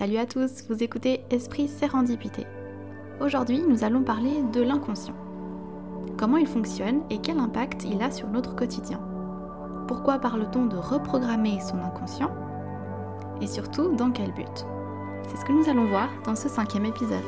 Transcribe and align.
Salut 0.00 0.16
à 0.16 0.24
tous, 0.24 0.64
vous 0.70 0.82
écoutez 0.82 1.20
Esprit 1.28 1.68
Sérendipité. 1.68 2.46
Aujourd'hui, 3.20 3.62
nous 3.68 3.84
allons 3.84 4.02
parler 4.02 4.42
de 4.50 4.62
l'inconscient. 4.62 5.14
Comment 6.16 6.38
il 6.38 6.46
fonctionne 6.46 7.02
et 7.10 7.18
quel 7.18 7.38
impact 7.38 7.84
il 7.84 8.00
a 8.00 8.10
sur 8.10 8.26
notre 8.28 8.56
quotidien. 8.56 8.98
Pourquoi 9.88 10.18
parle-t-on 10.18 10.64
de 10.64 10.78
reprogrammer 10.78 11.60
son 11.60 11.76
inconscient 11.82 12.34
Et 13.42 13.46
surtout, 13.46 13.94
dans 13.94 14.10
quel 14.10 14.32
but? 14.32 14.64
C'est 15.28 15.36
ce 15.36 15.44
que 15.44 15.52
nous 15.52 15.68
allons 15.68 15.84
voir 15.84 16.08
dans 16.24 16.34
ce 16.34 16.48
cinquième 16.48 16.86
épisode. 16.86 17.20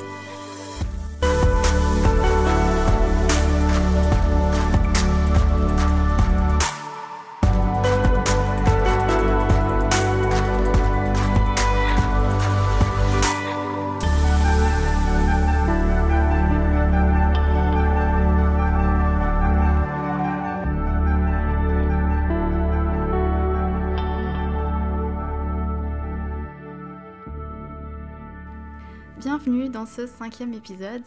Bienvenue 29.34 29.70
dans 29.70 29.86
ce 29.86 30.06
cinquième 30.06 30.52
épisode. 30.52 31.00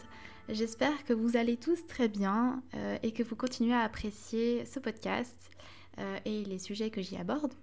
J'espère 0.48 1.04
que 1.04 1.12
vous 1.12 1.36
allez 1.36 1.56
tous 1.56 1.86
très 1.86 2.08
bien 2.08 2.60
euh, 2.74 2.98
et 3.04 3.12
que 3.12 3.22
vous 3.22 3.36
continuez 3.36 3.72
à 3.72 3.82
apprécier 3.82 4.66
ce 4.66 4.80
podcast 4.80 5.48
euh, 6.00 6.18
et 6.24 6.44
les 6.44 6.58
sujets 6.58 6.90
que 6.90 7.00
j'y 7.00 7.16
aborde. 7.16 7.54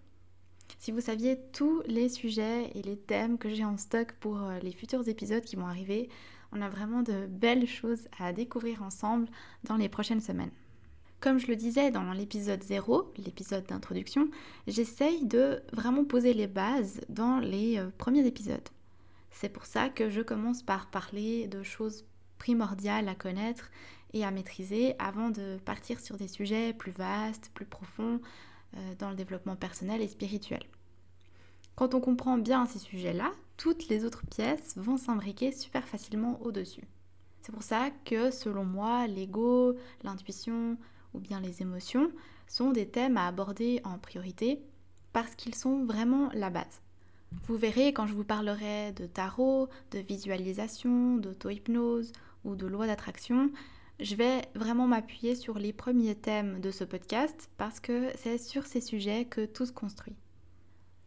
Si 0.80 0.94
vous 0.94 1.02
saviez 1.02 1.38
tous 1.52 1.84
les 1.86 2.08
sujets 2.08 2.72
et 2.76 2.82
les 2.82 2.96
thèmes 2.96 3.38
que 3.38 3.50
j'ai 3.50 3.66
en 3.66 3.76
stock 3.76 4.14
pour 4.22 4.42
euh, 4.42 4.58
les 4.60 4.72
futurs 4.72 5.06
épisodes 5.10 5.44
qui 5.44 5.58
vont 5.58 5.68
arriver, 5.68 6.08
on 6.54 6.62
a 6.62 6.70
vraiment 6.70 7.02
de 7.02 7.26
belles 7.28 7.68
choses 7.68 8.08
à 8.18 8.32
découvrir 8.32 8.84
ensemble 8.84 9.28
dans 9.66 9.76
les 9.76 9.90
prochaines 9.90 10.22
semaines. 10.22 10.52
Comme 11.20 11.40
je 11.40 11.48
le 11.48 11.58
disais 11.58 11.92
dans 11.92 12.14
l'épisode 12.14 12.64
0, 12.64 13.12
l'épisode 13.18 13.66
d'introduction, 13.66 14.30
j'essaye 14.68 15.26
de 15.26 15.62
vraiment 15.74 16.06
poser 16.06 16.34
les 16.34 16.48
bases 16.48 17.02
dans 17.10 17.40
les 17.40 17.84
premiers 17.98 18.26
épisodes. 18.26 18.70
C'est 19.34 19.50
pour 19.50 19.66
ça 19.66 19.90
que 19.90 20.10
je 20.10 20.22
commence 20.22 20.64
par 20.64 20.90
parler 20.90 21.48
de 21.48 21.64
choses 21.64 22.06
primordiales 22.38 23.10
à 23.10 23.16
connaître 23.16 23.70
et 24.14 24.24
à 24.24 24.32
maîtriser 24.32 24.96
avant 25.00 25.32
de 25.32 25.58
partir 25.66 26.00
sur 26.00 26.18
des 26.18 26.28
sujets 26.28 26.72
plus 26.72 26.92
vastes, 26.92 27.52
plus 27.54 27.66
profonds 27.66 28.22
euh, 28.78 28.96
dans 29.00 29.10
le 29.10 29.16
développement 29.16 29.56
personnel 29.56 30.02
et 30.02 30.08
spirituel. 30.08 30.64
Quand 31.76 31.96
on 31.96 32.00
comprend 32.00 32.38
bien 32.38 32.68
ces 32.68 32.80
sujets-là, 32.80 33.32
toutes 33.58 33.88
les 33.88 34.06
autres 34.06 34.26
pièces 34.28 34.78
vont 34.78 34.98
s'imbriquer 34.98 35.52
super 35.52 35.88
facilement 35.88 36.40
au-dessus. 36.42 36.88
C'est 37.42 37.52
pour 37.52 37.64
ça 37.64 37.90
que 38.06 38.30
selon 38.30 38.64
moi, 38.64 39.08
l'ego, 39.08 39.76
l'intuition 40.04 40.78
ou 41.14 41.20
bien 41.20 41.42
les 41.42 41.62
émotions 41.62 42.12
sont 42.48 42.72
des 42.72 42.88
thèmes 42.88 43.18
à 43.18 43.28
aborder 43.28 43.82
en 43.84 43.98
priorité 43.98 44.62
parce 45.12 45.36
qu'ils 45.36 45.56
sont 45.56 45.86
vraiment 45.86 46.30
la 46.34 46.52
base. 46.52 46.82
Vous 47.46 47.58
verrez 47.58 47.94
quand 47.94 48.08
je 48.08 48.14
vous 48.14 48.24
parlerai 48.24 48.94
de 48.94 49.06
tarot, 49.06 49.68
de 49.92 50.00
visualisation, 50.00 51.18
d'auto-hypnose 51.18 52.12
ou 52.46 52.56
de 52.56 52.68
loi 52.68 52.88
d'attraction, 52.88 53.52
je 54.00 54.16
vais 54.16 54.42
vraiment 54.56 54.88
m'appuyer 54.88 55.36
sur 55.36 55.60
les 55.60 55.74
premiers 55.74 56.16
thèmes 56.16 56.60
de 56.62 56.72
ce 56.72 56.84
podcast 56.84 57.50
parce 57.58 57.80
que 57.80 58.12
c'est 58.16 58.38
sur 58.38 58.66
ces 58.66 58.82
sujets 58.82 59.26
que 59.26 59.46
tout 59.46 59.66
se 59.66 59.72
construit. 59.72 60.16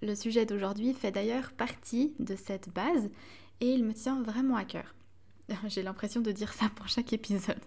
Le 0.03 0.15
sujet 0.15 0.47
d'aujourd'hui 0.47 0.95
fait 0.95 1.11
d'ailleurs 1.11 1.53
partie 1.53 2.15
de 2.19 2.37
cette 2.37 2.69
base 2.69 3.11
et 3.61 3.73
il 3.73 3.85
me 3.85 3.95
tient 3.95 4.23
vraiment 4.23 4.57
à 4.57 4.65
cœur. 4.65 4.95
J'ai 5.67 5.83
l'impression 5.83 6.21
de 6.21 6.33
dire 6.33 6.53
ça 6.53 6.71
pour 6.77 6.89
chaque 6.89 7.13
épisode. 7.13 7.61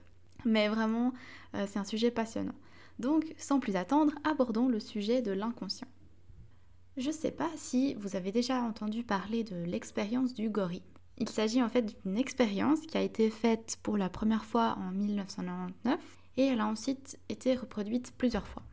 Mais 0.45 0.67
vraiment, 0.69 1.13
euh, 1.55 1.65
c'est 1.67 1.79
un 1.79 1.83
sujet 1.83 2.11
passionnant. 2.11 2.55
Donc, 2.99 3.33
sans 3.37 3.59
plus 3.59 3.75
attendre, 3.75 4.13
abordons 4.23 4.67
le 4.67 4.79
sujet 4.79 5.21
de 5.21 5.31
l'inconscient. 5.31 5.87
Je 6.99 7.07
ne 7.07 7.13
sais 7.13 7.31
pas 7.31 7.49
si 7.55 7.93
vous 7.93 8.17
avez 8.17 8.33
déjà 8.33 8.61
entendu 8.61 9.03
parler 9.03 9.45
de 9.45 9.55
l'expérience 9.63 10.33
du 10.33 10.49
gorille. 10.49 10.83
Il 11.17 11.29
s'agit 11.29 11.63
en 11.63 11.69
fait 11.69 11.95
d'une 12.03 12.17
expérience 12.17 12.81
qui 12.81 12.97
a 12.97 13.01
été 13.01 13.29
faite 13.29 13.77
pour 13.83 13.95
la 13.95 14.09
première 14.09 14.43
fois 14.43 14.77
en 14.77 14.91
1999 14.91 15.97
et 16.35 16.47
elle 16.47 16.59
a 16.59 16.65
ensuite 16.65 17.17
été 17.29 17.55
reproduite 17.55 18.11
plusieurs 18.17 18.49
fois. 18.49 18.63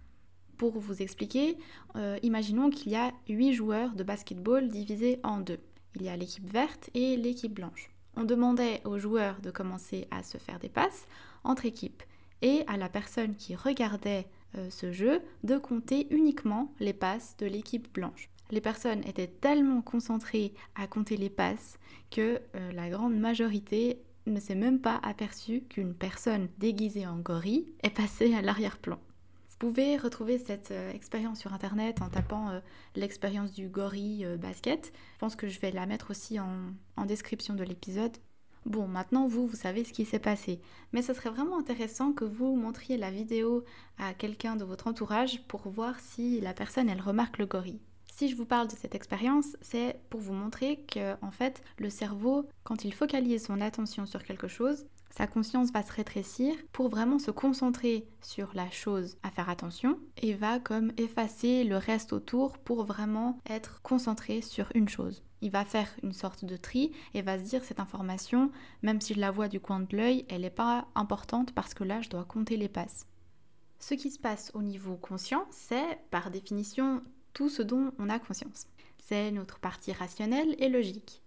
Pour 0.57 0.77
vous 0.77 1.03
expliquer, 1.03 1.57
euh, 1.95 2.19
imaginons 2.25 2.69
qu'il 2.69 2.91
y 2.91 2.97
a 2.97 3.13
8 3.29 3.55
joueurs 3.55 3.95
de 3.95 4.03
basketball 4.03 4.71
divisés 4.71 5.21
en 5.23 5.39
deux. 5.39 5.61
Il 5.95 6.03
y 6.03 6.09
a 6.09 6.17
l'équipe 6.17 6.51
verte 6.51 6.91
et 6.95 7.17
l'équipe 7.17 7.55
blanche. 7.55 7.91
On 8.17 8.25
demandait 8.25 8.83
aux 8.85 8.99
joueurs 8.99 9.41
de 9.41 9.53
commencer 9.53 10.09
à 10.11 10.25
se 10.25 10.39
faire 10.39 10.59
des 10.59 10.69
passes 10.69 11.07
entre 11.45 11.65
équipes 11.65 12.03
et 12.43 12.65
à 12.67 12.77
la 12.77 12.89
personne 12.89 13.37
qui 13.37 13.55
regardait 13.55 14.27
euh, 14.57 14.71
ce 14.71 14.93
jeu 14.93 15.21
de 15.45 15.57
compter 15.57 16.07
uniquement 16.11 16.73
les 16.81 16.93
passes 16.93 17.37
de 17.39 17.47
l'équipe 17.47 17.93
blanche. 17.93 18.29
Les 18.51 18.61
personnes 18.61 19.07
étaient 19.07 19.27
tellement 19.27 19.83
concentrées 19.83 20.55
à 20.75 20.87
compter 20.87 21.17
les 21.17 21.31
passes 21.31 21.79
que 22.11 22.41
euh, 22.55 22.73
la 22.73 22.89
grande 22.89 23.17
majorité 23.17 24.03
ne 24.27 24.41
s'est 24.41 24.55
même 24.55 24.81
pas 24.81 25.01
aperçue 25.03 25.63
qu'une 25.63 25.95
personne 25.95 26.49
déguisée 26.59 27.07
en 27.07 27.19
gorille 27.19 27.67
est 27.83 27.91
passée 27.91 28.35
à 28.35 28.43
l'arrière-plan. 28.43 28.99
Vous 29.49 29.71
pouvez 29.71 29.97
retrouver 29.97 30.39
cette 30.39 30.71
euh, 30.71 30.93
expérience 30.93 31.41
sur 31.41 31.53
internet 31.53 32.03
en 32.03 32.09
tapant 32.09 32.61
l'expérience 32.95 33.53
du 33.53 33.69
gorille 33.69 34.27
basket. 34.39 34.93
Je 35.15 35.19
pense 35.19 35.37
que 35.37 35.49
je 35.49 35.59
vais 35.61 35.71
la 35.71 35.87
mettre 35.87 36.11
aussi 36.11 36.39
en 36.41 37.05
description 37.07 37.55
de 37.55 37.65
l'épisode 37.65 38.17
Bon, 38.67 38.89
maintenant 38.89 39.29
vous, 39.29 39.47
vous 39.47 39.55
savez 39.55 39.85
ce 39.85 39.93
qui 39.93 40.05
s'est 40.05 40.19
passé. 40.19 40.61
Mais 40.93 41.01
ce 41.01 41.15
serait 41.15 41.31
vraiment 41.31 41.57
intéressant 41.57 42.13
que 42.13 42.25
vous 42.25 42.57
montriez 42.57 42.97
la 42.97 43.13
vidéo 43.13 43.65
à 43.97 44.13
quelqu'un 44.13 44.57
de 44.57 44.65
votre 44.65 44.89
entourage 44.89 45.41
pour 45.47 45.69
voir 45.69 46.01
si 46.01 46.41
la 46.41 46.53
personne, 46.53 46.89
elle 46.89 47.01
remarque 47.01 47.39
le 47.39 47.47
gorille. 47.47 47.81
Si 48.19 48.29
je 48.29 48.35
vous 48.35 48.47
parle 48.47 48.67
de 48.67 48.73
cette 48.73 48.95
expérience, 48.95 49.59
c'est 49.61 50.01
pour 50.09 50.21
vous 50.21 50.33
montrer 50.33 50.81
que, 50.91 51.23
en 51.23 51.31
fait, 51.31 51.63
le 51.77 51.91
cerveau, 51.91 52.49
quand 52.65 52.83
il 52.83 52.95
focalise 52.95 53.45
son 53.45 53.61
attention 53.61 54.07
sur 54.07 54.23
quelque 54.23 54.49
chose, 54.49 54.87
sa 55.11 55.27
conscience 55.27 55.71
va 55.71 55.83
se 55.83 55.93
rétrécir 55.93 56.55
pour 56.73 56.89
vraiment 56.89 57.19
se 57.19 57.31
concentrer 57.31 58.09
sur 58.23 58.53
la 58.55 58.71
chose 58.71 59.19
à 59.23 59.31
faire 59.31 59.51
attention 59.51 59.99
et 60.17 60.33
va 60.33 60.59
comme 60.61 60.93
effacer 60.97 61.63
le 61.65 61.77
reste 61.77 62.15
autour 62.15 62.57
pour 62.57 62.85
vraiment 62.85 63.39
être 63.51 63.83
concentré 63.83 64.41
sur 64.41 64.73
une 64.75 64.89
chose. 64.89 65.23
Il 65.43 65.51
va 65.51 65.67
faire 65.67 65.91
une 66.03 66.15
sorte 66.15 66.47
de 66.47 66.57
tri 66.57 66.93
et 67.13 67.21
va 67.21 67.39
se 67.39 67.45
dire 67.45 67.65
cette 67.65 67.81
information, 67.81 68.51
même 68.81 69.03
si 69.03 69.13
je 69.13 69.21
la 69.21 69.31
vois 69.31 69.49
du 69.49 69.61
coin 69.61 69.81
de 69.81 69.95
l'œil, 69.95 70.25
elle 70.31 70.41
n'est 70.41 70.49
pas 70.49 70.89
importante 70.95 71.53
parce 71.53 71.75
que 71.75 71.85
là 71.85 72.01
je 72.01 72.09
dois 72.09 72.25
compter 72.25 72.57
les 72.57 72.71
passes. 72.71 73.07
Ce 73.79 73.93
qui 73.93 74.11
se 74.11 74.19
passe 74.19 74.51
au 74.55 74.63
niveau 74.63 74.97
conscient, 74.97 75.45
c'est 75.51 75.99
par 76.11 76.31
définition 76.31 77.03
tout 77.37 77.51
ce 77.51 77.61
dont 77.61 77.93
on 77.99 78.09
a 78.09 78.19
conscience. 78.19 78.67
C'est 78.97 79.31
notre 79.31 79.59
partie 79.59 79.93
rationnelle 79.93 80.57
et 80.59 80.71
logique. 80.71 81.21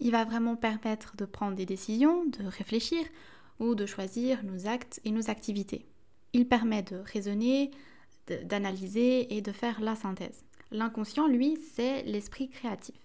Il 0.00 0.10
va 0.12 0.26
vraiment 0.26 0.54
permettre 0.54 1.16
de 1.16 1.24
prendre 1.24 1.56
des 1.56 1.64
décisions, 1.64 2.26
de 2.26 2.44
réfléchir 2.44 3.02
ou 3.58 3.74
de 3.74 3.86
choisir 3.86 4.44
nos 4.44 4.66
actes 4.66 5.00
et 5.04 5.10
nos 5.10 5.30
activités. 5.30 5.86
Il 6.34 6.46
permet 6.46 6.82
de 6.82 6.96
raisonner, 6.96 7.70
d'analyser 8.44 9.34
et 9.34 9.40
de 9.40 9.50
faire 9.50 9.80
la 9.80 9.96
synthèse. 9.96 10.44
L'inconscient, 10.72 11.26
lui, 11.26 11.56
c'est 11.74 12.02
l'esprit 12.02 12.50
créatif. 12.50 13.00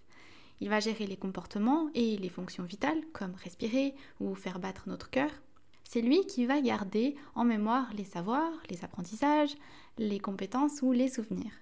Il 0.59 0.67
va 0.67 0.81
gérer 0.81 1.07
les 1.07 1.15
comportements 1.15 1.89
et 1.93 2.17
les 2.17 2.29
fonctions 2.29 2.65
vitales, 2.65 3.01
comme 3.13 3.33
respirer 3.35 3.95
ou 4.19 4.35
faire 4.35 4.59
battre 4.59 4.89
notre 4.89 5.09
cœur. 5.09 5.31
C'est 5.85 6.01
lui 6.01 6.25
qui 6.25 6.45
va 6.45 6.59
garder 6.59 7.15
en 7.33 7.45
mémoire 7.45 7.93
les 7.93 8.03
savoirs, 8.03 8.51
les 8.69 8.83
apprentissages, 8.83 9.55
les 9.97 10.19
compétences 10.19 10.81
ou 10.81 10.91
les 10.91 11.07
souvenirs. 11.07 11.53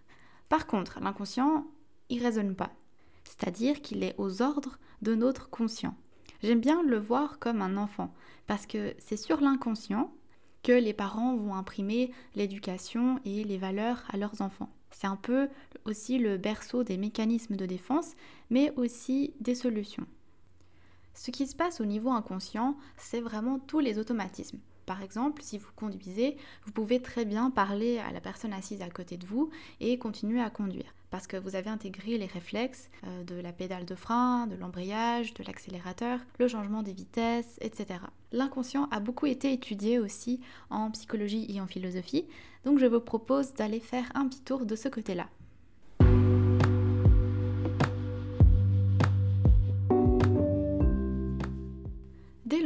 Par 0.49 0.67
contre, 0.67 0.99
l'inconscient, 0.99 1.67
il 2.09 2.23
raisonne 2.23 2.55
pas 2.55 2.71
c'est-à-dire 3.29 3.81
qu'il 3.81 4.03
est 4.03 4.15
aux 4.17 4.41
ordres 4.41 4.79
de 5.01 5.15
notre 5.15 5.49
conscient. 5.49 5.95
J'aime 6.41 6.59
bien 6.59 6.81
le 6.83 6.97
voir 6.97 7.39
comme 7.39 7.61
un 7.61 7.77
enfant, 7.77 8.13
parce 8.47 8.65
que 8.65 8.93
c'est 8.97 9.17
sur 9.17 9.39
l'inconscient 9.39 10.11
que 10.63 10.71
les 10.71 10.93
parents 10.93 11.35
vont 11.35 11.55
imprimer 11.55 12.11
l'éducation 12.35 13.19
et 13.23 13.43
les 13.43 13.57
valeurs 13.57 14.03
à 14.09 14.17
leurs 14.17 14.41
enfants. 14.41 14.69
C'est 14.91 15.07
un 15.07 15.15
peu 15.15 15.47
aussi 15.85 16.17
le 16.17 16.37
berceau 16.37 16.83
des 16.83 16.97
mécanismes 16.97 17.55
de 17.55 17.65
défense, 17.65 18.13
mais 18.49 18.73
aussi 18.75 19.33
des 19.39 19.55
solutions. 19.55 20.07
Ce 21.13 21.31
qui 21.31 21.47
se 21.47 21.55
passe 21.55 21.79
au 21.79 21.85
niveau 21.85 22.11
inconscient, 22.11 22.77
c'est 22.97 23.21
vraiment 23.21 23.59
tous 23.59 23.79
les 23.79 23.99
automatismes. 23.99 24.59
Par 24.89 25.03
exemple, 25.03 25.43
si 25.43 25.59
vous 25.59 25.69
conduisez, 25.75 26.35
vous 26.65 26.71
pouvez 26.71 26.99
très 26.99 27.23
bien 27.23 27.51
parler 27.51 27.99
à 27.99 28.11
la 28.11 28.19
personne 28.19 28.53
assise 28.53 28.81
à 28.81 28.89
côté 28.89 29.17
de 29.17 29.25
vous 29.27 29.51
et 29.79 29.99
continuer 29.99 30.41
à 30.41 30.49
conduire 30.49 30.95
parce 31.11 31.27
que 31.27 31.37
vous 31.37 31.55
avez 31.55 31.69
intégré 31.69 32.17
les 32.17 32.25
réflexes 32.25 32.89
euh, 33.03 33.23
de 33.23 33.35
la 33.35 33.51
pédale 33.51 33.85
de 33.85 33.93
frein, 33.93 34.47
de 34.47 34.55
l'embrayage, 34.55 35.35
de 35.35 35.43
l'accélérateur, 35.43 36.19
le 36.39 36.47
changement 36.47 36.81
des 36.81 36.93
vitesses, 36.93 37.59
etc. 37.61 37.99
L'inconscient 38.31 38.87
a 38.89 38.99
beaucoup 38.99 39.27
été 39.27 39.53
étudié 39.53 39.99
aussi 39.99 40.39
en 40.71 40.89
psychologie 40.89 41.45
et 41.49 41.61
en 41.61 41.67
philosophie, 41.67 42.25
donc 42.65 42.79
je 42.79 42.87
vous 42.87 42.99
propose 42.99 43.53
d'aller 43.53 43.79
faire 43.79 44.11
un 44.15 44.27
petit 44.27 44.41
tour 44.41 44.65
de 44.65 44.75
ce 44.75 44.87
côté-là. 44.87 45.27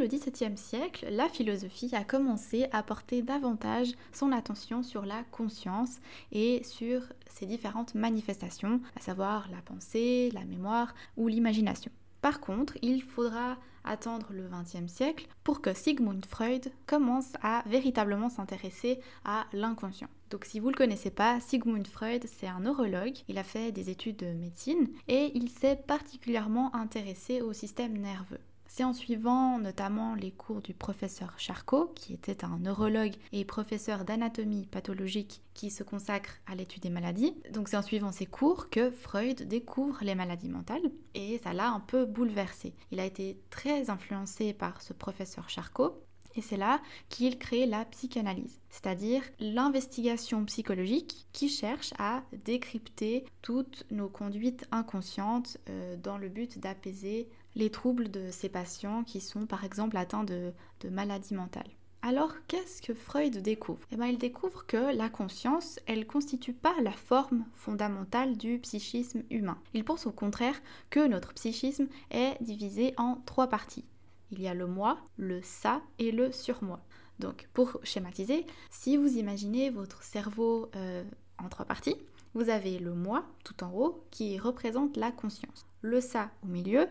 Le 0.04 0.08
XVIIe 0.08 0.58
siècle, 0.58 1.06
la 1.10 1.30
philosophie 1.30 1.88
a 1.94 2.04
commencé 2.04 2.66
à 2.72 2.82
porter 2.82 3.22
davantage 3.22 3.88
son 4.12 4.32
attention 4.32 4.82
sur 4.82 5.06
la 5.06 5.22
conscience 5.30 5.98
et 6.30 6.62
sur 6.62 7.00
ses 7.30 7.46
différentes 7.46 7.94
manifestations, 7.94 8.82
à 8.96 9.00
savoir 9.00 9.48
la 9.50 9.62
pensée, 9.62 10.30
la 10.34 10.44
mémoire 10.44 10.94
ou 11.16 11.28
l'imagination. 11.28 11.90
Par 12.20 12.40
contre, 12.40 12.76
il 12.82 13.02
faudra 13.02 13.56
attendre 13.82 14.26
le 14.32 14.46
XXe 14.46 14.92
siècle 14.92 15.26
pour 15.42 15.62
que 15.62 15.72
Sigmund 15.72 16.26
Freud 16.26 16.70
commence 16.86 17.32
à 17.42 17.62
véritablement 17.66 18.28
s'intéresser 18.28 19.00
à 19.24 19.46
l'inconscient. 19.54 20.08
Donc 20.28 20.44
si 20.44 20.60
vous 20.60 20.66
ne 20.66 20.72
le 20.72 20.78
connaissez 20.78 21.10
pas, 21.10 21.40
Sigmund 21.40 21.86
Freud, 21.86 22.26
c'est 22.26 22.46
un 22.46 22.60
neurologue, 22.60 23.16
il 23.28 23.38
a 23.38 23.42
fait 23.42 23.72
des 23.72 23.88
études 23.88 24.16
de 24.16 24.34
médecine 24.34 24.86
et 25.08 25.32
il 25.34 25.48
s'est 25.48 25.76
particulièrement 25.76 26.76
intéressé 26.76 27.40
au 27.40 27.54
système 27.54 27.96
nerveux. 27.96 28.40
C'est 28.76 28.82
en 28.82 28.92
suivant 28.92 29.60
notamment 29.60 30.16
les 30.16 30.32
cours 30.32 30.60
du 30.60 30.74
professeur 30.74 31.38
Charcot, 31.38 31.92
qui 31.94 32.12
était 32.12 32.44
un 32.44 32.58
neurologue 32.58 33.14
et 33.30 33.44
professeur 33.44 34.04
d'anatomie 34.04 34.66
pathologique 34.66 35.42
qui 35.54 35.70
se 35.70 35.84
consacre 35.84 36.40
à 36.48 36.56
l'étude 36.56 36.82
des 36.82 36.90
maladies. 36.90 37.36
Donc 37.52 37.68
c'est 37.68 37.76
en 37.76 37.82
suivant 37.82 38.10
ces 38.10 38.26
cours 38.26 38.70
que 38.70 38.90
Freud 38.90 39.46
découvre 39.46 40.00
les 40.02 40.16
maladies 40.16 40.48
mentales 40.48 40.90
et 41.14 41.40
ça 41.44 41.52
l'a 41.52 41.68
un 41.70 41.78
peu 41.78 42.04
bouleversé. 42.04 42.74
Il 42.90 42.98
a 42.98 43.04
été 43.04 43.38
très 43.48 43.90
influencé 43.90 44.52
par 44.52 44.82
ce 44.82 44.92
professeur 44.92 45.48
Charcot 45.48 46.02
et 46.34 46.40
c'est 46.40 46.56
là 46.56 46.80
qu'il 47.10 47.38
crée 47.38 47.66
la 47.66 47.84
psychanalyse, 47.84 48.58
c'est-à-dire 48.70 49.22
l'investigation 49.38 50.44
psychologique 50.46 51.28
qui 51.32 51.48
cherche 51.48 51.94
à 52.00 52.24
décrypter 52.44 53.24
toutes 53.40 53.86
nos 53.92 54.08
conduites 54.08 54.66
inconscientes 54.72 55.58
euh, 55.68 55.96
dans 55.96 56.18
le 56.18 56.28
but 56.28 56.58
d'apaiser 56.58 57.28
les 57.54 57.70
troubles 57.70 58.10
de 58.10 58.30
ces 58.30 58.48
patients 58.48 59.04
qui 59.04 59.20
sont 59.20 59.46
par 59.46 59.64
exemple 59.64 59.96
atteints 59.96 60.24
de, 60.24 60.52
maladies 60.90 61.34
mentales. 61.34 61.70
Alors, 62.02 62.34
qu'est-ce 62.48 62.82
que 62.82 62.92
Freud 62.92 63.38
découvre? 63.38 63.86
Eh 63.90 63.96
bien, 63.96 64.08
Il 64.08 64.18
découvre 64.18 64.66
que 64.66 64.94
la 64.94 65.08
conscience, 65.08 65.80
elle 65.86 66.06
constitue 66.06 66.52
pas 66.52 66.74
la 66.82 66.92
forme 66.92 67.46
fondamentale 67.54 68.36
du 68.36 68.58
psychisme 68.58 69.22
humain. 69.30 69.58
Il 69.72 69.84
pense 69.84 70.06
au 70.06 70.12
contraire 70.12 70.60
que 70.90 71.06
notre 71.06 71.32
psychisme 71.32 71.88
est 72.10 72.36
divisé 72.42 72.92
en 72.98 73.22
trois 73.24 73.46
parties. 73.46 73.86
Il 74.32 74.42
y 74.42 74.48
a 74.48 74.52
le 74.52 74.66
moi, 74.66 74.98
le 75.16 75.40
ça 75.42 75.80
et 75.98 76.12
le 76.12 76.30
surmoi. 76.30 76.80
Donc, 77.20 77.48
pour 77.54 77.78
schématiser, 77.82 78.44
si 78.68 78.98
vous 78.98 79.16
imaginez 79.16 79.70
votre 79.70 80.02
cerveau 80.02 80.70
euh, 80.76 81.04
en 81.38 81.48
trois 81.48 81.64
parties, 81.64 81.96
vous 82.34 82.50
avez 82.50 82.78
le 82.78 82.92
moi 82.92 83.24
tout 83.44 83.62
en 83.64 83.72
haut 83.72 84.04
qui 84.10 84.38
représente 84.38 84.96
la 84.96 85.10
conscience. 85.12 85.66
Le 85.80 86.00
ça 86.00 86.30
au 86.42 86.48
milieu 86.48 86.88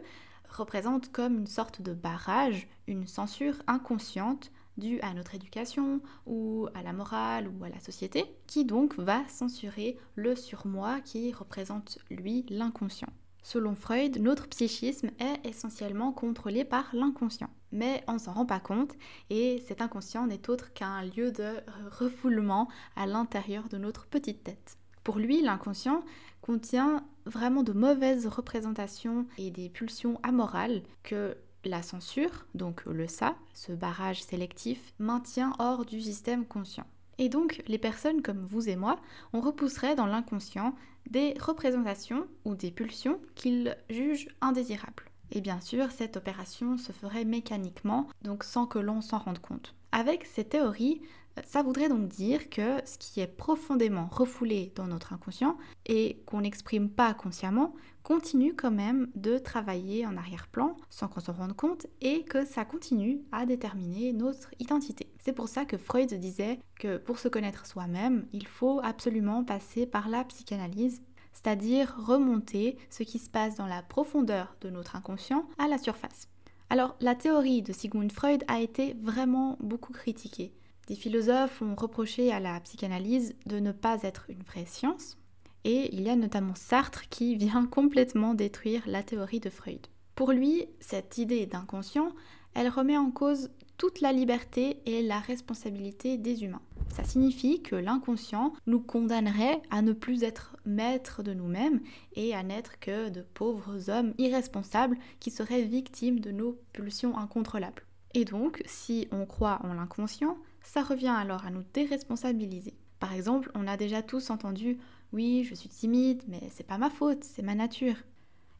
représente 0.53 1.11
comme 1.11 1.37
une 1.37 1.47
sorte 1.47 1.81
de 1.81 1.93
barrage, 1.93 2.67
une 2.87 3.07
censure 3.07 3.55
inconsciente 3.67 4.51
due 4.77 4.99
à 5.01 5.13
notre 5.13 5.35
éducation 5.35 6.01
ou 6.25 6.67
à 6.73 6.81
la 6.83 6.93
morale 6.93 7.47
ou 7.47 7.63
à 7.63 7.69
la 7.69 7.79
société, 7.79 8.25
qui 8.47 8.65
donc 8.65 8.97
va 8.97 9.27
censurer 9.27 9.97
le 10.15 10.35
surmoi 10.35 10.99
qui 11.01 11.31
représente 11.31 11.99
lui 12.09 12.45
l'inconscient. 12.49 13.09
Selon 13.43 13.75
Freud, 13.75 14.19
notre 14.19 14.47
psychisme 14.47 15.09
est 15.19 15.45
essentiellement 15.45 16.13
contrôlé 16.13 16.63
par 16.63 16.89
l'inconscient. 16.93 17.49
Mais 17.73 18.03
on 18.07 18.17
s'en 18.17 18.31
rend 18.31 18.45
pas 18.45 18.61
compte 18.61 18.93
et 19.29 19.61
cet 19.67 19.81
inconscient 19.81 20.27
n'est 20.27 20.49
autre 20.49 20.71
qu'un 20.73 21.03
lieu 21.03 21.31
de 21.31 21.55
refoulement 21.99 22.69
à 22.95 23.05
l'intérieur 23.05 23.67
de 23.67 23.77
notre 23.77 24.05
petite 24.07 24.43
tête. 24.43 24.77
Pour 25.03 25.19
lui, 25.19 25.41
l'inconscient 25.41 26.03
contient 26.41 27.05
vraiment 27.25 27.63
de 27.63 27.73
mauvaises 27.73 28.27
représentations 28.27 29.25
et 29.37 29.51
des 29.51 29.69
pulsions 29.69 30.19
amorales 30.23 30.83
que 31.03 31.37
la 31.65 31.81
censure, 31.81 32.45
donc 32.55 32.83
le 32.85 33.07
ça, 33.07 33.35
ce 33.53 33.71
barrage 33.71 34.21
sélectif, 34.21 34.93
maintient 34.99 35.53
hors 35.59 35.85
du 35.85 36.01
système 36.01 36.45
conscient. 36.45 36.85
Et 37.17 37.29
donc, 37.29 37.63
les 37.67 37.77
personnes 37.77 38.21
comme 38.21 38.43
vous 38.45 38.69
et 38.69 38.75
moi, 38.75 38.97
on 39.33 39.39
repousserait 39.39 39.95
dans 39.95 40.07
l'inconscient 40.07 40.75
des 41.09 41.35
représentations 41.39 42.27
ou 42.43 42.55
des 42.55 42.71
pulsions 42.71 43.19
qu'ils 43.35 43.77
jugent 43.89 44.29
indésirables. 44.41 45.03
Et 45.31 45.41
bien 45.41 45.59
sûr, 45.61 45.91
cette 45.91 46.17
opération 46.17 46.77
se 46.77 46.91
ferait 46.91 47.25
mécaniquement, 47.25 48.07
donc 48.21 48.43
sans 48.43 48.65
que 48.65 48.79
l'on 48.79 49.01
s'en 49.01 49.19
rende 49.19 49.39
compte. 49.39 49.73
Avec 49.91 50.25
ces 50.25 50.43
théories, 50.43 51.01
ça 51.45 51.63
voudrait 51.63 51.89
donc 51.89 52.07
dire 52.07 52.49
que 52.49 52.79
ce 52.85 52.97
qui 52.97 53.19
est 53.19 53.27
profondément 53.27 54.07
refoulé 54.11 54.71
dans 54.75 54.85
notre 54.85 55.13
inconscient 55.13 55.57
et 55.85 56.21
qu'on 56.25 56.41
n'exprime 56.41 56.89
pas 56.89 57.13
consciemment 57.13 57.73
continue 58.03 58.53
quand 58.53 58.71
même 58.71 59.09
de 59.15 59.37
travailler 59.37 60.05
en 60.05 60.17
arrière-plan 60.17 60.75
sans 60.89 61.07
qu'on 61.07 61.21
s'en 61.21 61.33
rende 61.33 61.55
compte 61.55 61.87
et 62.01 62.23
que 62.23 62.45
ça 62.45 62.65
continue 62.65 63.21
à 63.31 63.45
déterminer 63.45 64.13
notre 64.13 64.51
identité. 64.59 65.07
C'est 65.19 65.33
pour 65.33 65.47
ça 65.47 65.65
que 65.65 65.77
Freud 65.77 66.13
disait 66.13 66.59
que 66.79 66.97
pour 66.97 67.17
se 67.17 67.29
connaître 67.29 67.65
soi-même, 67.65 68.27
il 68.33 68.45
faut 68.45 68.81
absolument 68.83 69.43
passer 69.43 69.85
par 69.85 70.09
la 70.09 70.23
psychanalyse 70.25 71.01
c'est-à-dire 71.33 71.95
remonter 71.97 72.77
ce 72.89 73.03
qui 73.03 73.19
se 73.19 73.29
passe 73.29 73.55
dans 73.55 73.65
la 73.65 73.81
profondeur 73.81 74.55
de 74.61 74.69
notre 74.69 74.95
inconscient 74.95 75.47
à 75.57 75.67
la 75.67 75.77
surface. 75.77 76.29
Alors 76.69 76.95
la 77.01 77.15
théorie 77.15 77.61
de 77.61 77.73
Sigmund 77.73 78.11
Freud 78.11 78.43
a 78.47 78.61
été 78.61 78.95
vraiment 79.01 79.57
beaucoup 79.59 79.93
critiquée. 79.93 80.53
Des 80.87 80.95
philosophes 80.95 81.61
ont 81.61 81.75
reproché 81.75 82.31
à 82.31 82.39
la 82.39 82.59
psychanalyse 82.59 83.35
de 83.45 83.59
ne 83.59 83.71
pas 83.71 84.03
être 84.03 84.25
une 84.29 84.43
vraie 84.43 84.65
science, 84.65 85.17
et 85.63 85.95
il 85.95 86.01
y 86.01 86.09
a 86.09 86.15
notamment 86.15 86.55
Sartre 86.55 87.07
qui 87.09 87.35
vient 87.37 87.65
complètement 87.65 88.33
détruire 88.33 88.83
la 88.85 89.03
théorie 89.03 89.39
de 89.39 89.49
Freud. 89.49 89.87
Pour 90.15 90.31
lui, 90.31 90.65
cette 90.79 91.17
idée 91.17 91.45
d'inconscient, 91.45 92.11
elle 92.53 92.69
remet 92.69 92.97
en 92.97 93.11
cause 93.11 93.49
toute 93.77 94.01
la 94.01 94.11
liberté 94.11 94.81
et 94.85 95.01
la 95.01 95.19
responsabilité 95.19 96.17
des 96.17 96.43
humains. 96.43 96.61
Ça 96.89 97.03
signifie 97.03 97.63
que 97.63 97.75
l'inconscient 97.75 98.53
nous 98.67 98.79
condamnerait 98.79 99.61
à 99.71 99.81
ne 99.81 99.93
plus 99.93 100.23
être 100.23 100.55
maîtres 100.63 101.23
de 101.23 101.33
nous-mêmes 101.33 101.81
et 102.15 102.35
à 102.35 102.43
n'être 102.43 102.79
que 102.79 103.09
de 103.09 103.21
pauvres 103.33 103.89
hommes 103.89 104.13
irresponsables 104.19 104.97
qui 105.19 105.31
seraient 105.31 105.63
victimes 105.63 106.19
de 106.19 106.31
nos 106.31 106.59
pulsions 106.71 107.17
incontrôlables. 107.17 107.83
Et 108.13 108.25
donc, 108.25 108.61
si 108.65 109.07
on 109.11 109.25
croit 109.25 109.59
en 109.63 109.73
l'inconscient, 109.73 110.37
ça 110.63 110.81
revient 110.81 111.07
alors 111.15 111.45
à 111.45 111.51
nous 111.51 111.63
déresponsabiliser. 111.73 112.73
Par 112.99 113.13
exemple, 113.13 113.51
on 113.53 113.67
a 113.67 113.77
déjà 113.77 114.01
tous 114.01 114.29
entendu 114.29 114.77
Oui, 115.11 115.43
je 115.43 115.53
suis 115.53 115.69
timide, 115.69 116.23
mais 116.27 116.41
c'est 116.49 116.65
pas 116.65 116.77
ma 116.77 116.89
faute, 116.89 117.23
c'est 117.23 117.41
ma 117.41 117.53
nature. 117.53 117.97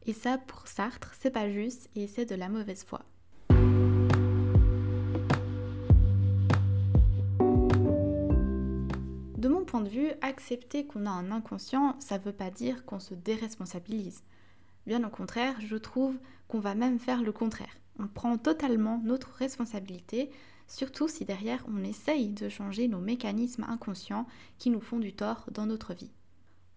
Et 0.06 0.12
ça, 0.12 0.36
pour 0.36 0.68
Sartre, 0.68 1.14
c'est 1.18 1.30
pas 1.30 1.50
juste 1.50 1.88
et 1.96 2.06
c'est 2.06 2.26
de 2.26 2.34
la 2.34 2.50
mauvaise 2.50 2.84
foi. 2.84 3.00
De 9.38 9.48
mon 9.48 9.64
point 9.64 9.80
de 9.80 9.88
vue, 9.88 10.10
accepter 10.20 10.86
qu'on 10.86 11.06
a 11.06 11.10
un 11.10 11.30
inconscient, 11.30 11.96
ça 12.00 12.18
veut 12.18 12.32
pas 12.32 12.50
dire 12.50 12.84
qu'on 12.84 13.00
se 13.00 13.14
déresponsabilise. 13.14 14.22
Bien 14.86 15.02
au 15.04 15.10
contraire, 15.10 15.56
je 15.60 15.76
trouve 15.76 16.18
qu'on 16.48 16.60
va 16.60 16.74
même 16.74 16.98
faire 16.98 17.22
le 17.22 17.32
contraire. 17.32 17.76
On 17.98 18.08
prend 18.08 18.36
totalement 18.36 19.00
notre 19.04 19.32
responsabilité 19.32 20.30
surtout 20.66 21.08
si 21.08 21.24
derrière 21.24 21.64
on 21.68 21.84
essaye 21.84 22.28
de 22.28 22.48
changer 22.48 22.88
nos 22.88 23.00
mécanismes 23.00 23.64
inconscients 23.68 24.26
qui 24.58 24.70
nous 24.70 24.80
font 24.80 24.98
du 24.98 25.12
tort 25.12 25.46
dans 25.52 25.66
notre 25.66 25.94
vie. 25.94 26.10